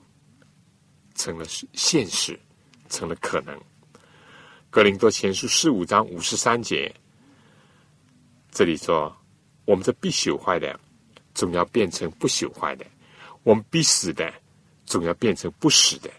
[1.14, 1.44] 成了
[1.74, 2.38] 现实，
[2.88, 3.60] 成了可能。
[4.70, 6.94] 格林多前书十五章五十三节，
[8.50, 9.14] 这里说
[9.64, 10.78] ：“我们这必朽坏的，
[11.34, 12.84] 总要变成不朽坏的；
[13.42, 14.32] 我们必死的，
[14.84, 16.10] 总要变成不死的。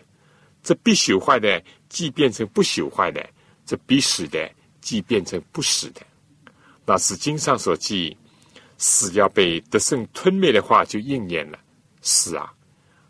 [0.63, 3.21] 这必朽坏的，既变成不朽坏的；
[3.65, 6.01] 这必死的，既变成不死的。
[6.89, 8.15] 那是经上所记，
[8.77, 11.59] 死要被得胜吞灭的话，就应验了。
[12.01, 12.53] 死啊，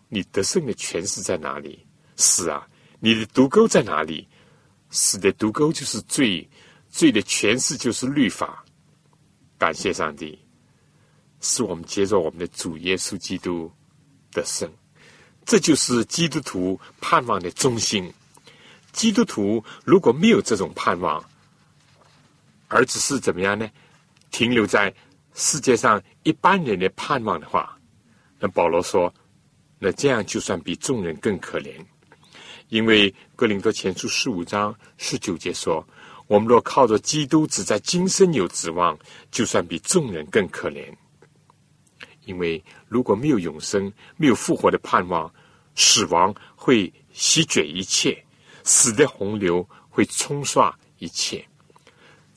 [0.09, 1.85] 你得胜的权势在哪里？
[2.15, 2.67] 死啊，
[2.99, 4.27] 你的毒钩在哪里？”
[4.89, 6.49] 死的毒钩就是罪，
[6.89, 8.65] 罪的诠释就是律法。
[9.59, 10.39] 感谢上帝，
[11.39, 13.71] 使我们接受我们的主耶稣基督
[14.31, 14.67] 的生，
[15.45, 18.11] 这就是基督徒盼望的中心。
[18.91, 21.23] 基督徒如果没有这种盼望，
[22.67, 23.69] 而只是怎么样呢？
[24.29, 24.93] 停留在
[25.33, 27.77] 世界上一般人的盼望的话，
[28.39, 29.13] 那保罗说，
[29.79, 31.73] 那这样就算比众人更可怜。
[32.69, 35.87] 因为格林多前书十五章十九节说
[36.27, 38.99] ：“我们若靠着基督只在今生有指望，
[39.31, 40.93] 就算比众人更可怜。
[42.25, 45.33] 因为如果没有永生、没有复活的盼望，
[45.75, 48.21] 死亡会席卷一切，
[48.65, 51.46] 死的洪流会冲刷一切。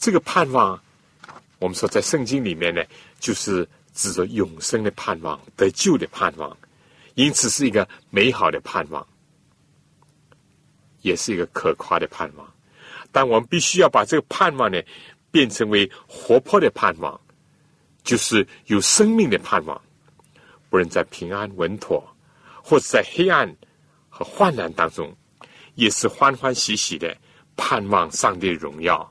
[0.01, 0.83] 这个盼望，
[1.59, 2.83] 我们说在圣经里面呢，
[3.21, 6.57] 就是指着永生的盼望、得救的盼望，
[7.15, 9.07] 因此是一个美好的盼望。”
[11.03, 12.53] 也是一个可夸的盼望，
[13.11, 14.79] 但我们必须要把这个盼望呢，
[15.31, 17.19] 变成为活泼的盼望，
[18.05, 19.81] 就是有生命的盼望。
[20.69, 22.07] 不论在平安稳妥，
[22.63, 23.57] 或者在黑暗
[24.11, 25.17] 和患难当中，
[25.75, 27.17] 也是欢欢喜喜的
[27.57, 29.11] 盼望上帝的荣耀。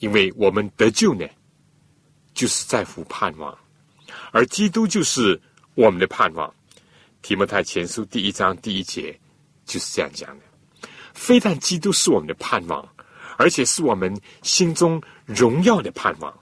[0.00, 1.24] 因为我们得救呢，
[2.34, 3.56] 就是在乎盼望，
[4.32, 5.40] 而基督就是
[5.74, 6.52] 我们的盼望。
[7.22, 9.18] 提摩太前书第一章第一节。
[9.66, 12.88] 就是这样讲的，非但基督是我们的盼望，
[13.36, 16.36] 而且是我们心中荣耀的盼望。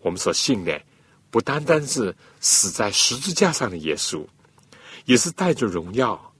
[0.00, 0.82] 我们所信的，
[1.30, 4.26] 不单单是死在十字架上的耶稣，
[5.04, 6.34] 也是带着荣耀，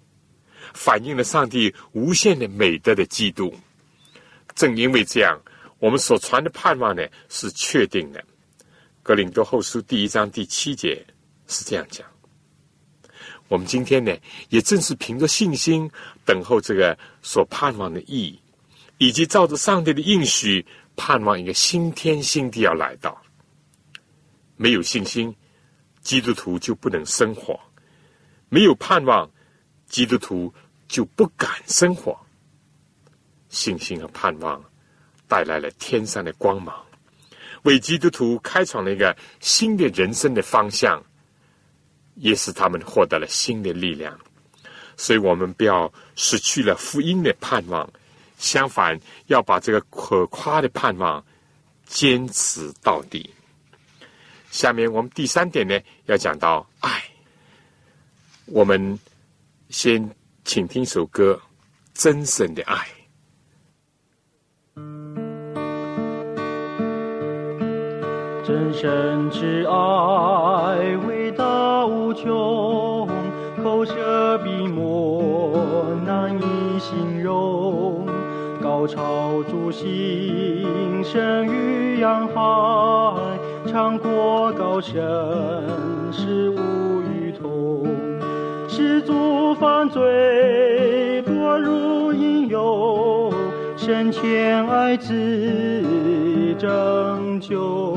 [0.74, 3.54] 反映了上帝无限的美德的基督。
[4.56, 5.40] 正因为这样，
[5.78, 8.24] 我们所传的盼望呢，是确定的。
[9.02, 11.04] 格林多后书第一章第七节
[11.46, 12.06] 是这样讲。
[13.48, 14.16] 我们今天呢，
[14.48, 15.88] 也正是凭着信心
[16.24, 18.40] 等候这个所盼望的意义，
[18.98, 20.64] 以及照着上帝的应许
[20.96, 23.22] 盼望一个新天新地要来到。
[24.56, 25.32] 没有信心，
[26.00, 27.54] 基督徒就不能生活；
[28.48, 29.30] 没有盼望，
[29.86, 30.52] 基督徒
[30.88, 32.18] 就不敢生活。
[33.50, 34.60] 信心和盼望
[35.28, 36.74] 带来了天上的光芒，
[37.62, 41.02] 为基督徒开创了一个新的人生的方向。
[42.18, 44.18] 也使他们获得了新的力量。
[44.96, 47.86] 所以我们不要失去了福音的盼望，
[48.38, 51.22] 相反要把这个可夸的盼望
[51.84, 53.28] 坚持到底。
[54.50, 57.04] 下面我们第三点呢，要讲到爱。
[58.46, 58.98] 我们
[59.68, 60.10] 先
[60.42, 61.38] 请听首歌，
[62.02, 62.76] 《真神的爱》。
[68.46, 73.08] 真神之爱伟大无穷，
[73.60, 75.52] 口舌笔墨
[76.06, 78.06] 难以形容。
[78.62, 82.36] 高潮筑心，生于洋海，
[83.66, 84.94] 唱过高声，
[86.12, 87.84] 是无与同。
[88.68, 93.28] 始祖犯罪，堕入引诱，
[93.76, 95.12] 深浅爱子
[96.56, 97.96] 拯救。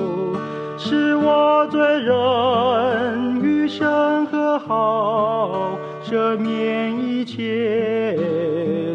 [0.82, 8.16] 是我罪人余生和好，赦免一切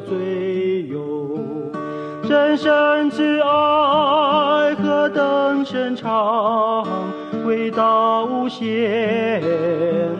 [0.08, 1.38] 罪忧。
[2.26, 6.86] 真神之爱何等深长，
[7.44, 9.42] 伟大无限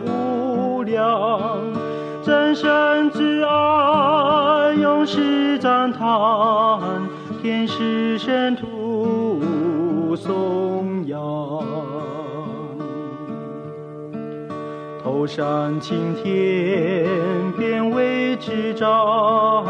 [0.06, 1.40] 无量。
[2.22, 6.78] 真神之爱永世赞叹，
[7.40, 10.63] 天使圣徒颂
[15.14, 17.06] 头上青天
[17.56, 19.64] 变为纸张，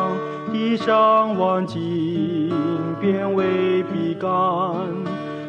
[0.50, 2.50] 地上万景
[2.98, 4.30] 变为笔杆，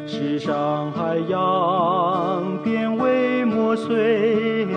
[0.06, 4.68] 世上海洋变为墨水，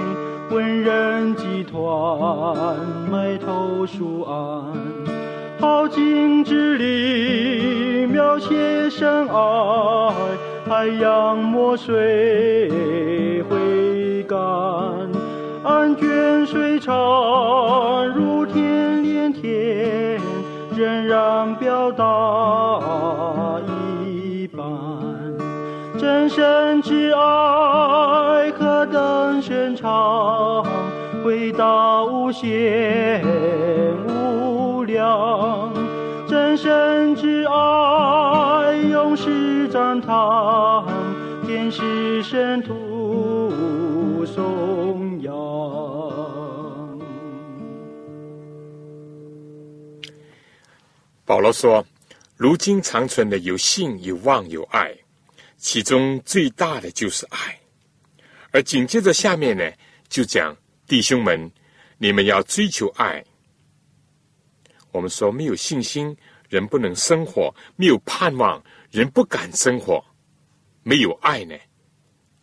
[0.49, 2.77] 文人集团
[3.11, 4.63] 埋头书案，
[5.59, 10.13] 好景之力描写深爱，
[10.65, 14.98] 海洋墨水挥干。
[15.63, 20.19] 安卷水长如天连天，
[20.75, 23.59] 仍然表达
[24.05, 24.65] 一般。
[25.97, 30.63] 真神之爱何等深长，
[31.25, 33.21] 伟大无限
[34.07, 35.73] 无量。
[36.25, 40.85] 真神之爱永世赞叹，
[41.45, 42.73] 天使圣徒
[51.29, 51.85] 保罗说
[52.37, 54.97] ：“如今长存的有信、有望、有爱，
[55.57, 57.55] 其中最大的就是爱。”
[58.49, 59.63] 而紧接着下面呢，
[60.07, 60.57] 就讲
[60.87, 61.51] 弟兄们，
[61.99, 63.23] 你们要追求爱。
[64.91, 66.17] 我们说，没有信心，
[66.49, 68.59] 人不能生活；没有盼望，
[68.89, 70.03] 人不敢生活；
[70.81, 71.55] 没有爱呢，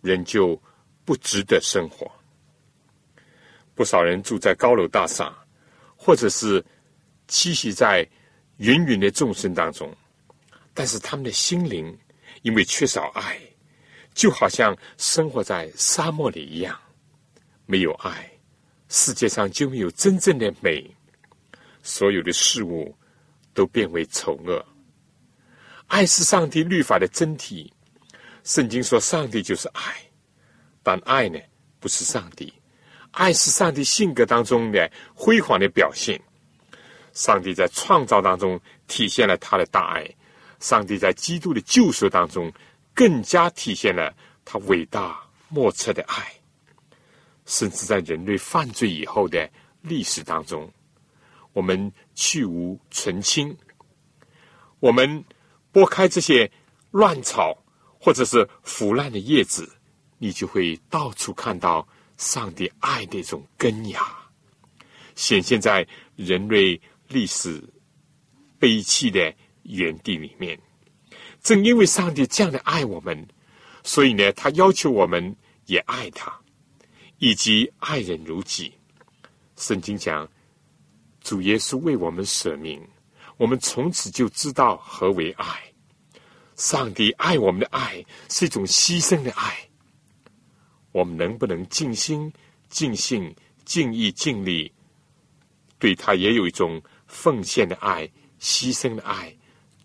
[0.01, 0.63] 人就
[1.05, 2.09] 不值得生活。
[3.75, 5.37] 不少人住在高楼大厦，
[5.97, 6.65] 或者是
[7.27, 8.09] 栖息在
[8.59, 9.95] 芸芸的众生当中，
[10.73, 11.97] 但是他们的心灵
[12.43, 13.39] 因为缺少爱，
[14.15, 16.79] 就好像生活在沙漠里一样。
[17.67, 18.31] 没有爱，
[18.89, 20.89] 世界上就没有真正的美，
[21.83, 22.97] 所有的事物
[23.53, 24.65] 都变为丑恶。
[25.89, 27.71] 爱是上帝律法的真谛。
[28.45, 29.83] 圣经说，上帝就是爱，
[30.83, 31.39] 但爱呢，
[31.81, 32.53] 不是上帝。
[33.11, 36.21] 爱是上帝性格当中的辉煌的表现。
[37.17, 40.07] 上帝在创造当中体现了他的大爱，
[40.61, 42.53] 上帝在基督的救赎当中
[42.95, 44.15] 更加体现了
[44.45, 46.31] 他伟大莫测的爱。
[47.47, 49.49] 甚至在人类犯罪以后的
[49.81, 50.71] 历史当中，
[51.55, 53.57] 我们去无存清，
[54.79, 55.25] 我们
[55.73, 56.51] 拨开这些
[56.91, 57.57] 乱草
[57.99, 59.73] 或者是腐烂的叶子，
[60.19, 61.87] 你就会到处看到
[62.19, 64.03] 上帝爱的一种根芽，
[65.15, 65.87] 显现在
[66.17, 67.63] 人类历史
[68.59, 70.59] 悲泣的原地里面。
[71.43, 73.27] 正因为上帝这样的爱我们，
[73.85, 75.37] 所以呢，他要求我们
[75.67, 76.33] 也爱他。
[77.19, 78.75] 以及爱人如己。
[79.57, 80.31] 圣经讲，
[81.23, 82.79] 主耶稣为我们舍命，
[83.39, 85.47] 我们从此就知道何为爱。
[86.57, 89.57] 上帝爱我们的爱是一种牺牲的爱。
[90.93, 92.31] 我们能不能尽心、
[92.69, 93.35] 尽性、
[93.65, 94.71] 尽意、尽力，
[95.79, 96.83] 对他也有一种
[97.17, 98.07] 奉献的爱、
[98.39, 99.35] 牺牲的爱、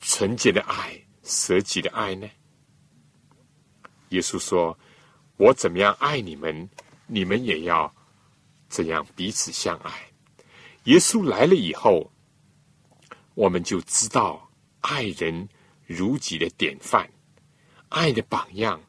[0.02, 2.30] 纯洁的爱、舍己的爱呢？
[4.10, 4.78] 耶稣说
[5.38, 6.70] ：“我怎么样爱你们？”
[7.14, 7.94] 你们也要
[8.70, 9.92] 这样彼此相爱。
[10.86, 12.10] 耶稣来了以后，
[13.34, 15.50] 我们就知道爱人
[15.86, 17.10] 如己的典范、
[17.90, 18.82] 爱的榜样、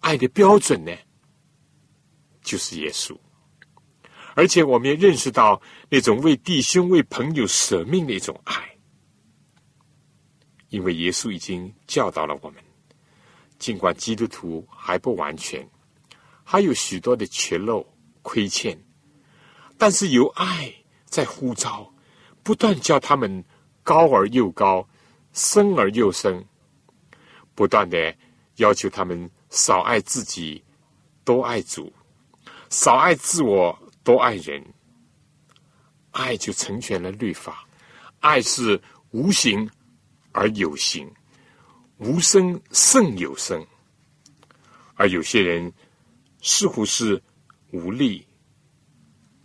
[0.00, 0.92] 爱的标准呢，
[2.42, 3.16] 就是耶稣。
[4.34, 8.54] 而且我们也认识到那种为弟兄、为朋友舍命的一种爱。
[10.68, 12.62] 因为耶稣已经教导了我们，
[13.58, 15.66] 尽管基督徒还不完全，
[16.44, 17.86] 还有许多的缺漏、
[18.20, 18.78] 亏欠，
[19.78, 20.70] 但是有爱
[21.06, 21.90] 在呼召，
[22.42, 23.42] 不断叫他们
[23.82, 24.86] 高而又高，
[25.32, 26.44] 深而又深，
[27.54, 28.14] 不断的
[28.56, 30.62] 要求他们少爱自己，
[31.24, 31.90] 多爱主；
[32.68, 34.62] 少爱自我，多爱人。
[36.18, 37.64] 爱就成全了律法，
[38.18, 38.80] 爱是
[39.12, 39.70] 无形。
[40.30, 41.10] 而有形，
[41.96, 43.66] 无声胜有声。
[44.94, 45.72] 而有些人
[46.42, 47.20] 似乎是
[47.72, 48.24] 无力，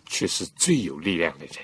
[0.05, 1.55] 却是最有力量的人。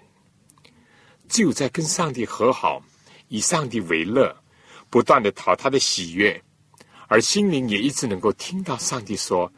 [1.28, 2.82] 只有在跟上帝和好，
[3.28, 4.36] 以上帝为乐，
[4.90, 6.42] 不断的讨他的喜悦，
[7.08, 9.52] 而心灵也一直能够听到上帝说：“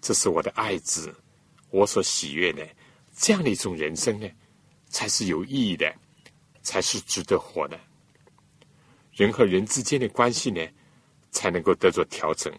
[0.00, 1.12] 这是我的爱子，
[1.70, 2.64] 我所喜悦的。”
[3.16, 4.28] 这样的一种人生呢，
[4.88, 5.94] 才是有意义的，
[6.62, 7.78] 才是值得活的。
[9.12, 10.60] 人和人之间的关系呢，
[11.30, 12.52] 才能够得着调整。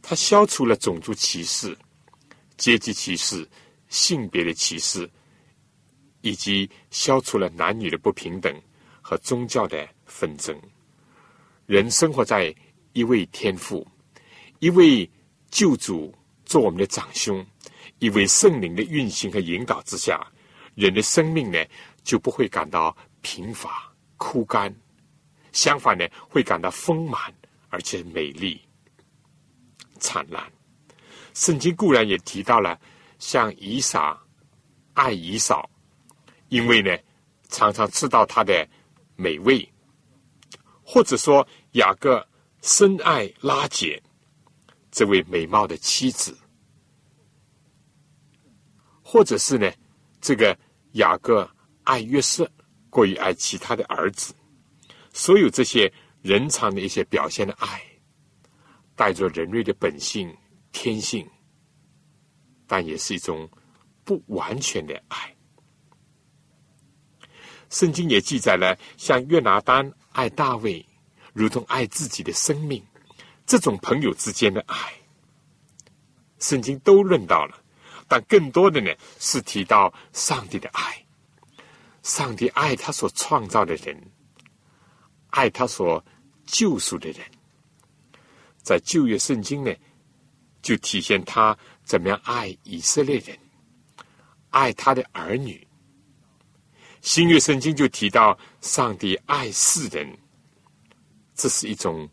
[0.00, 1.76] 他消除了种族歧视、
[2.56, 3.48] 阶级歧视、
[3.88, 5.08] 性别的歧视，
[6.20, 8.54] 以及消除了男女的不平等
[9.00, 10.56] 和宗教的纷争。
[11.66, 12.54] 人生活在
[12.92, 13.86] 一位天父、
[14.58, 15.08] 一位
[15.50, 17.44] 救主做我们的长兄、
[17.98, 20.20] 一位圣灵的运行和引导之下，
[20.74, 21.58] 人的生命呢
[22.02, 24.74] 就不会感到贫乏、枯干。
[25.52, 27.32] 相反呢，会感到丰满
[27.68, 28.58] 而且美丽、
[30.00, 30.50] 灿烂。
[31.34, 32.80] 圣经固然也提到了，
[33.18, 34.18] 像以撒
[34.94, 35.68] 爱以扫，
[36.48, 36.96] 因为呢
[37.48, 38.66] 常常吃到他的
[39.14, 39.66] 美味；
[40.82, 42.26] 或者说雅各
[42.62, 44.02] 深爱拉姐
[44.90, 46.32] 这位美貌的妻子；
[49.02, 49.70] 或者是呢
[50.22, 50.56] 这个
[50.92, 51.46] 雅各
[51.82, 52.50] 爱约瑟
[52.88, 54.32] 过于爱其他的儿子。
[55.12, 55.92] 所有这些
[56.22, 57.82] 人常的一些表现的爱，
[58.94, 60.34] 带着人类的本性
[60.70, 61.28] 天性，
[62.66, 63.46] 但也是一种
[64.04, 65.36] 不完全的爱。
[67.68, 70.86] 圣经也记载了像约拿丹爱大卫，
[71.32, 72.82] 如同爱自己的生命，
[73.44, 74.94] 这种朋友之间的爱，
[76.38, 77.61] 圣经都论到了。
[78.12, 81.02] 但更多的呢，是提到上帝的爱，
[82.02, 83.98] 上帝爱他所创造的人。
[85.30, 86.04] 爱他所
[86.44, 87.26] 救赎的人，
[88.62, 89.74] 在旧约圣经呢，
[90.60, 93.34] 就体现他怎么样爱以色列人，
[94.50, 95.66] 爱他的儿女。
[97.00, 100.06] 新约圣经就提到上帝爱世人，
[101.34, 102.06] 这是一种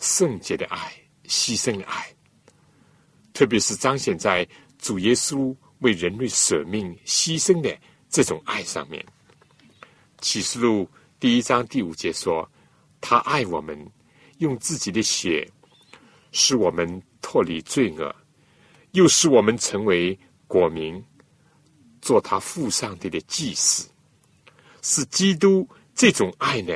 [0.00, 0.92] 圣洁的爱、
[1.26, 2.12] 牺牲的爱，
[3.32, 4.44] 特别是彰显在
[4.80, 7.78] 主耶稣为人类舍命牺牲的
[8.08, 9.04] 这种爱上面。
[10.20, 10.88] 启示录。
[11.20, 12.50] 第一章第五节说
[12.98, 13.78] ：“他爱我们，
[14.38, 15.46] 用自己的血
[16.32, 18.16] 使我们脱离罪恶，
[18.92, 21.04] 又使我们成为国民，
[22.00, 23.86] 做他父上帝的祭司。
[24.80, 26.74] 是基督这种爱呢，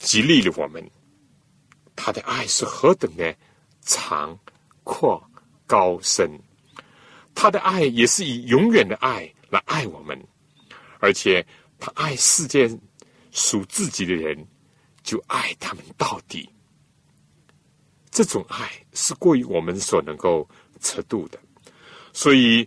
[0.00, 0.84] 激励了我们。
[1.94, 3.32] 他的爱是何等的
[3.82, 4.36] 长、
[4.82, 5.22] 阔、
[5.68, 6.28] 高深？
[7.34, 10.18] 他的爱也是以永远的爱来爱我们，
[11.00, 11.46] 而且
[11.78, 12.78] 他爱世间。”
[13.36, 14.46] 属自己的人，
[15.02, 16.48] 就爱他们到底。
[18.12, 21.40] 这种爱是过于我们所能够测度的，
[22.12, 22.64] 所以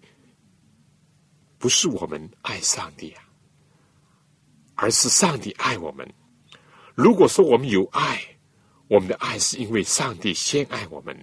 [1.58, 3.24] 不是我们爱上帝啊，
[4.76, 6.06] 而是上帝爱我们。
[6.96, 8.22] 如果说我们有爱，
[8.90, 11.18] 我们的爱是因为上帝先爱我们，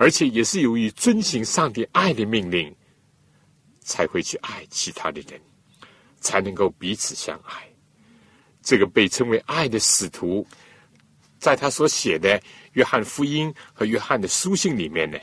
[0.00, 2.74] 而且也是由于遵行上帝爱的命令，
[3.80, 5.38] 才会去爱其他的人，
[6.20, 7.68] 才能够彼此相爱。
[8.62, 10.46] 这个被称为爱的使徒，
[11.38, 12.38] 在他所写的
[12.72, 15.18] 《约翰福音》和《约翰的书信》里面呢，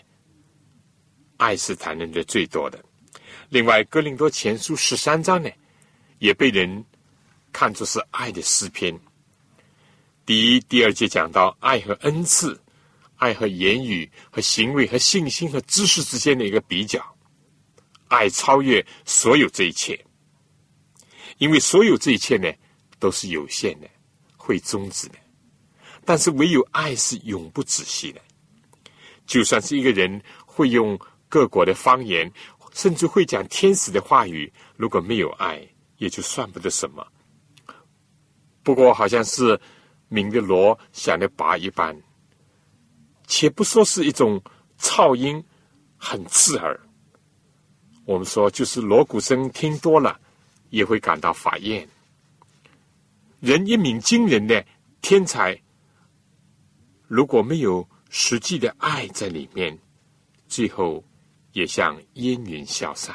[1.38, 2.80] 爱是谈论的最多的。
[3.50, 5.50] 另外，《哥林多前书》十三章呢，
[6.20, 6.86] 也被人
[7.52, 8.96] 看作是爱的诗篇。
[10.24, 12.62] 第一、第二节讲到爱和恩赐，
[13.18, 17.04] 爱和言语和行为和信心和知识之间的一个比较，
[18.08, 20.00] 爱超越所有这一切，
[21.38, 22.52] 因为所有这一切呢。
[23.00, 23.88] 都是有限的，
[24.36, 25.16] 会终止的。
[26.04, 28.20] 但是唯有爱是永不止息的。
[29.28, 31.00] 就算是一个人会用
[31.30, 32.28] 各国的方言，
[32.74, 35.62] 甚至会讲天使的话语，如果没有爱，
[35.98, 37.06] 也就算不得什么。
[38.64, 39.62] 不过好像是
[40.08, 41.96] 鸣的锣响的拔一般，
[43.28, 44.42] 且不说是一种
[44.80, 45.44] 噪音，
[45.98, 46.80] 很刺耳。
[48.06, 50.20] 我们说就是锣鼓声听多了，
[50.70, 51.88] 也会感到法厌。
[53.42, 54.66] 人一鸣惊人的
[55.02, 55.62] 天才，
[57.08, 59.78] 如果没有实际的爱在里面，
[60.48, 61.04] 最后
[61.52, 63.14] 也像烟云消散。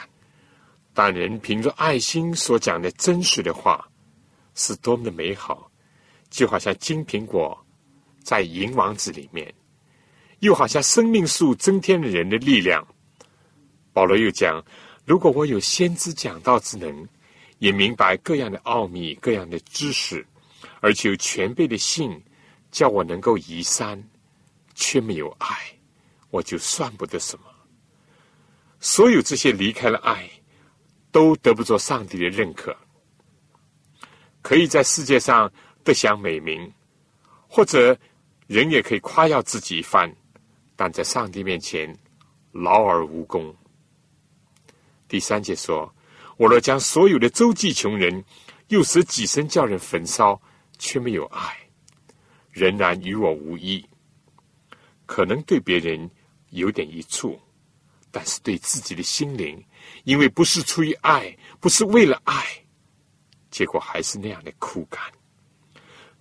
[0.93, 3.89] 但人凭着爱心所讲的真实的话，
[4.55, 5.71] 是多么的美好，
[6.29, 7.59] 就好像金苹果
[8.23, 9.53] 在银王子里面，
[10.43, 12.87] 又好像生命树增添了人的力量。
[13.93, 14.65] 保罗又讲：
[15.05, 17.09] 如果我有先知讲道之能，
[17.59, 20.27] 也明白各样的奥秘、各样的知识，
[20.81, 22.23] 而且有全备的信，
[22.71, 24.03] 叫我能够移山，
[24.75, 25.49] 却没有爱，
[26.31, 27.45] 我就算不得什么。
[28.81, 30.29] 所有这些离开了爱。
[31.13, 32.75] 都得不着上帝的认可，
[34.41, 35.53] 可以在世界上
[35.85, 36.73] 得享美名，
[37.47, 37.95] 或者
[38.47, 40.11] 人也可以夸耀自己一番，
[40.83, 41.97] 但在上帝面前
[42.51, 43.55] 劳而无功。
[45.07, 45.95] 第三节说
[46.37, 48.25] ：“我若将所有的周济穷人，
[48.67, 50.43] 又使己身叫人焚烧，
[50.81, 51.57] 却没有爱，
[52.51, 53.89] 仍然与我无益。
[55.07, 56.11] 可能对别人
[56.51, 57.41] 有点益处，
[58.11, 59.65] 但是对自己的心灵。”
[60.03, 62.45] 因为不是出于爱，不是为了爱，
[63.53, 65.01] 结果还是那样的苦感。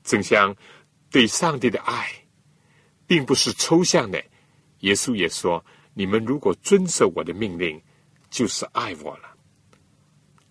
[0.03, 0.55] 正像
[1.09, 2.11] 对上帝的爱，
[3.07, 4.23] 并不是抽象的。
[4.81, 5.63] 耶稣也说
[5.95, 7.81] ：“你们如果遵守我的命令，
[8.29, 9.29] 就是爱我了。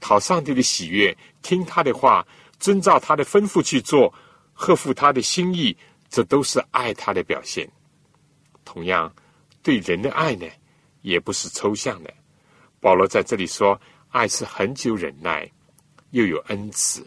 [0.00, 2.26] 讨上帝的喜悦，听他的话，
[2.58, 4.12] 遵照他的吩咐去做，
[4.52, 5.76] 合乎他的心意，
[6.08, 7.70] 这都是爱他的表现。
[8.64, 9.14] 同样，
[9.62, 10.46] 对人的爱呢，
[11.02, 12.12] 也不是抽象的。”
[12.80, 13.78] 保罗在这里说
[14.08, 15.50] ：“爱是很久忍耐，
[16.12, 17.02] 又有恩慈；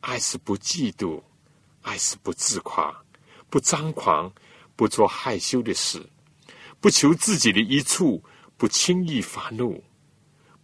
[0.00, 1.20] 爱是不嫉妒，
[1.82, 2.94] 爱是不自夸，
[3.48, 4.32] 不张狂，
[4.76, 6.00] 不做害羞的事，
[6.80, 8.22] 不求自己的一处，
[8.56, 9.82] 不轻易发怒，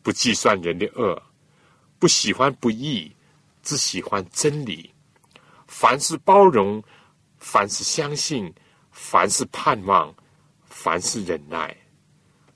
[0.03, 1.23] 不计算人的恶，
[1.99, 3.15] 不喜欢不义，
[3.63, 4.93] 只喜欢真理。
[5.67, 6.83] 凡是包容，
[7.39, 8.53] 凡是相信，
[8.91, 10.15] 凡是盼望，
[10.65, 11.77] 凡是忍耐，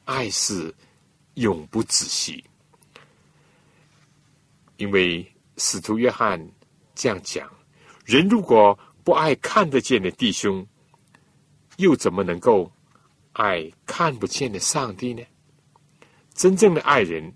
[0.05, 0.75] 爱是。”
[1.35, 2.45] 永不止息，
[4.77, 5.25] 因为
[5.57, 6.45] 使徒约翰
[6.95, 7.49] 这样讲：
[8.05, 10.67] 人如果不爱看得见的弟兄，
[11.77, 12.71] 又怎么能够
[13.41, 15.23] 爱看不见的上帝呢？
[16.35, 17.33] 真正的爱人，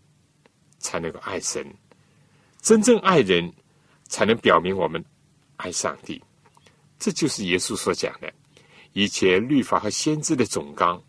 [0.78, 1.64] 才能够爱神；
[2.60, 3.50] 真正爱人，
[4.06, 5.02] 才能表明我们
[5.56, 6.22] 爱上帝。
[6.98, 8.30] 这就是耶稣所讲的：
[8.92, 11.02] 一切律法和先知的总纲。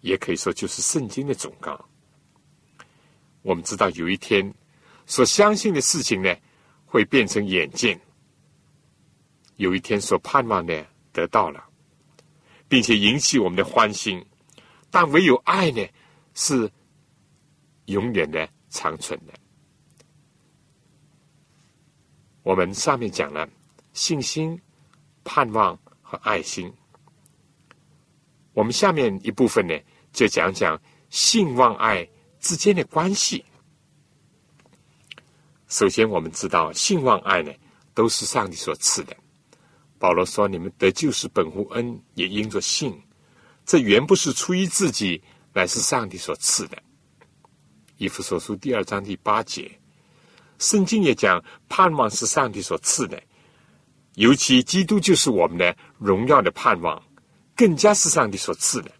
[0.00, 1.78] 也可以说，就是圣经的总纲。
[3.42, 4.54] 我们知道，有一天
[5.04, 6.34] 所相信的事情呢，
[6.86, 7.94] 会变成眼见；
[9.56, 11.62] 有一天所盼望的得到了，
[12.72, 14.24] 并且引起我们的欢心。
[14.90, 15.86] 但唯有爱呢，
[16.32, 16.72] 是
[17.84, 19.34] 永远的长存的。
[22.42, 23.46] 我们上面讲了
[23.92, 24.58] 信心、
[25.22, 26.72] 盼望和爱心。
[28.54, 29.78] 我们下面一部分呢？
[30.10, 32.08] 就讲讲性望爱
[32.40, 33.44] 之间的关系。
[35.68, 37.52] 首先，我们知道性望爱呢，
[37.92, 39.14] 都是上帝所赐的。
[40.02, 42.92] 保罗说：“你们得救是本乎恩，也因着信。
[43.64, 45.22] 这原不是出于自己，
[45.52, 46.76] 乃是上帝所赐的。”
[47.98, 49.70] 以弗所书第二章第八节，
[50.58, 53.22] 圣经也讲盼望是上帝所赐的，
[54.16, 57.00] 尤其基督就是我们的荣耀的盼望，
[57.54, 58.90] 更加是上帝所赐的。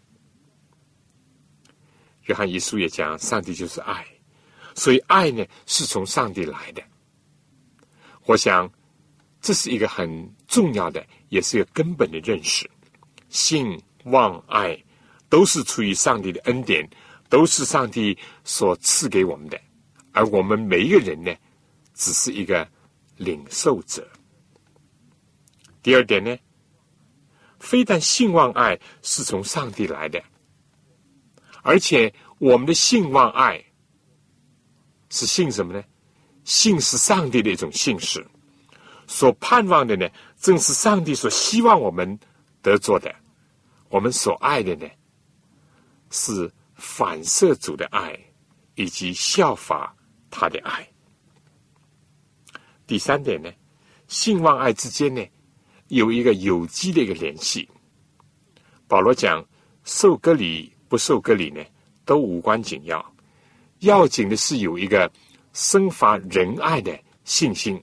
[2.26, 4.06] 约翰一书也讲，上帝就是爱，
[4.76, 6.82] 所以爱呢是从上帝来的。
[8.24, 8.72] 我想
[9.40, 12.70] 这是一个很重要的，也是一个根本的认识。
[13.30, 14.78] 信、望、爱
[15.30, 16.86] 都是出于上帝的恩典，
[17.30, 19.58] 都是上帝所赐给我们的，
[20.12, 21.34] 而我们每一个人呢，
[21.94, 22.68] 只是一个
[23.16, 24.06] 领受者。
[25.82, 26.36] 第二点呢，
[27.58, 30.22] 非但信望爱是从上帝来的。
[31.62, 33.64] 而且，我们的信望爱
[35.08, 35.82] 是信什么呢？
[36.44, 38.26] 信是上帝的一种信使，
[39.06, 40.06] 所盼望的呢，
[40.42, 42.18] 正是上帝所希望我们
[42.60, 43.14] 得做的。
[43.88, 44.86] 我们所爱的呢，
[46.10, 48.18] 是反射主的爱，
[48.74, 49.96] 以及效法
[50.30, 50.86] 他的爱。
[52.86, 53.50] 第三点呢，
[54.08, 55.24] 性望爱之间呢，
[55.88, 57.66] 有一个有机的一个联系。
[58.86, 59.42] 保罗讲
[59.84, 60.70] 受割礼。
[60.92, 61.64] 不受割礼呢，
[62.04, 63.14] 都无关紧要。
[63.78, 65.10] 要紧的是有一个
[65.54, 67.82] 生发仁爱的信心。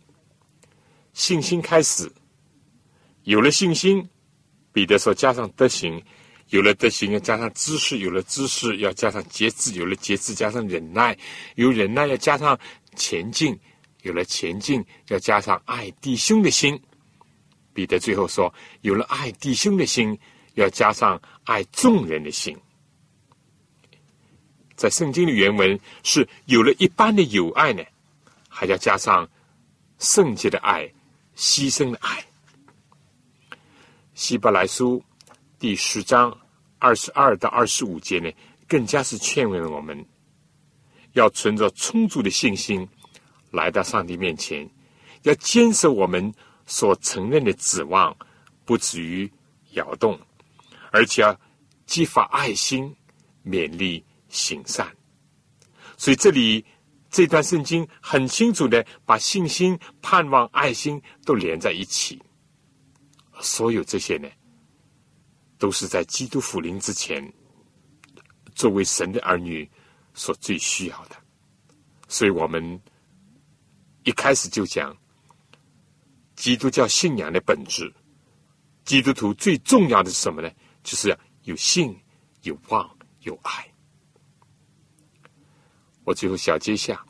[1.14, 2.07] 信心开始，
[3.30, 4.09] 有了信心，
[4.73, 6.03] 彼得说加上德行，
[6.47, 11.15] 有了德行要加上知识，有了知识要加上节制，有了节制加上忍耐，
[11.53, 12.59] 有忍耐要加上
[12.95, 13.55] 前进，
[14.01, 16.82] 有了前进，要加上爱弟兄的心。
[17.71, 18.51] 彼得最后说
[18.82, 20.17] ：“有了爱弟兄的心，
[20.55, 22.57] 要加上爱众人的心。”
[24.75, 27.84] 在圣经的原文是有了一般的友爱呢，
[28.47, 29.30] 还要加上
[29.99, 30.91] 圣洁的爱、
[31.38, 32.25] 牺牲的爱。
[34.20, 35.01] 希伯来书
[35.57, 36.38] 第十章
[36.78, 38.30] 二十二到二十五节呢，
[38.67, 40.05] 更加是劝慰了我们。
[41.13, 42.86] 要存着充足的信心
[43.49, 44.70] 来到上帝面前，
[45.22, 46.34] 要坚守我们
[46.65, 48.13] 所承认的指望，
[48.65, 49.32] 不至于
[49.72, 50.20] 摇动，
[50.91, 51.39] 而且要
[51.86, 52.93] 激发爱心，
[53.45, 54.86] 勉励行善。
[55.95, 56.65] 所以这里
[57.09, 62.22] 这段圣经很清楚的把信心、盼望、爱心都连在一起。
[63.41, 64.29] 所有这些呢，
[65.57, 67.33] 都是在基督复临之前，
[68.55, 69.69] 作为神的儿女。
[70.15, 71.15] 所最需要的，
[72.09, 72.81] 所以我们
[74.03, 74.93] 一开始就讲
[76.35, 77.93] 基督教信仰的本质。
[78.83, 80.51] 基督徒最重要的是什么呢？
[80.83, 81.95] 就是要有信、
[82.41, 83.65] 有望、有爱。
[86.03, 87.05] 我最后小结一下，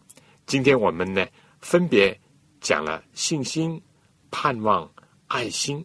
[0.46, 1.26] 今天我们呢
[1.62, 2.20] 分别
[2.62, 3.82] 讲了信心、
[4.30, 4.88] 盼望、
[5.28, 5.84] 爱心，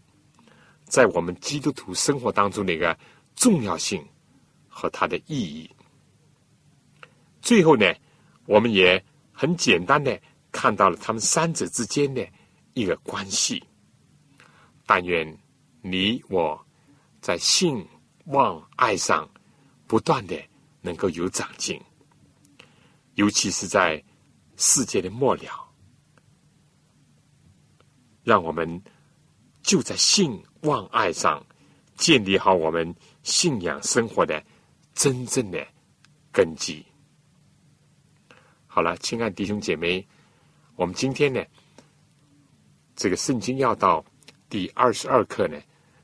[0.94, 2.96] 在我们基督徒生活当中的一个
[3.34, 4.00] 重要性
[4.68, 5.68] 和它的意义。
[7.42, 7.92] 最后呢，
[8.46, 10.16] 我们也很简单的
[10.52, 12.24] 看到了他们三者之间的
[12.74, 13.60] 一个关系。
[14.86, 15.36] 但愿
[15.82, 16.64] 你我
[17.20, 17.84] 在信
[18.26, 19.28] 望爱上
[19.88, 20.40] 不断的
[20.80, 21.76] 能够有长进，
[23.16, 24.00] 尤其是在
[24.56, 25.68] 世界的末了，
[28.22, 28.80] 让我们
[29.64, 31.44] 就在信望爱上
[31.96, 34.44] 建立好我们信仰生活的
[34.94, 35.66] 真正的
[36.30, 36.84] 根基。
[38.66, 40.06] 好了，亲爱弟兄姐妹，
[40.76, 41.42] 我们今天呢，
[42.94, 44.04] 这个圣经要道
[44.50, 45.58] 第二十二课呢，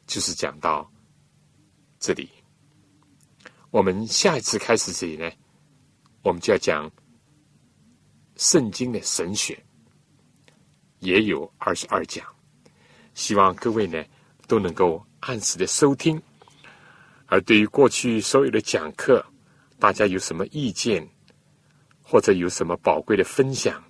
[0.06, 0.90] 就是讲到
[1.98, 2.30] 这里。
[3.70, 5.30] 我们下一次开始这里呢，
[6.22, 6.90] 我们就要讲
[8.36, 9.62] 圣经的神学，
[11.00, 12.24] 也有二十二讲。
[13.14, 14.04] 希望各位呢
[14.46, 16.20] 都能够按时的收听。
[17.26, 19.24] 而对于过去所有的讲课，
[19.78, 21.08] 大家有什么意见？
[22.02, 23.80] 或者有什么宝贵的分享，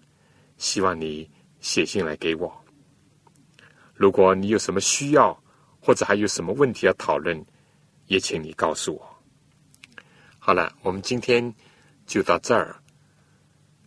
[0.59, 2.65] 希望你写信来给我。
[3.95, 5.43] 如果你有什么需要，
[5.81, 7.43] 或者还有什么问题要讨论，
[8.09, 9.23] 也请你告诉我。
[10.39, 11.55] 好了，我们今天
[12.07, 12.77] 就到这儿。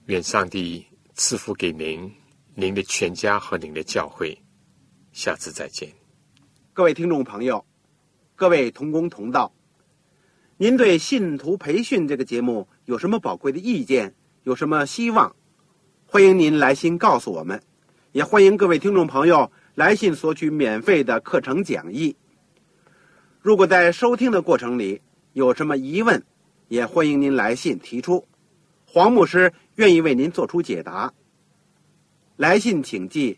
[0.08, 2.12] 愿上帝赐福给您、
[2.56, 4.36] 您的全家和您的教会。
[5.14, 5.93] 下次再见，
[6.74, 7.64] 各位听众朋友，
[8.36, 9.53] 各位同工同道，
[10.57, 14.16] 您对信徒培训这个节目有什么宝贵的意见？
[14.41, 15.36] 有什么希望，
[16.07, 17.61] 欢迎您来信告诉我们，
[18.11, 22.16] 也欢迎各位听众朋友来信索取免费的课程讲义。
[23.39, 24.99] 如果在收听的过程里
[25.34, 26.24] 有什么疑问，
[26.70, 28.28] 也欢迎您来信提出，
[28.88, 31.14] 黄牧师愿意为您做出解答。
[32.36, 33.38] 来信请寄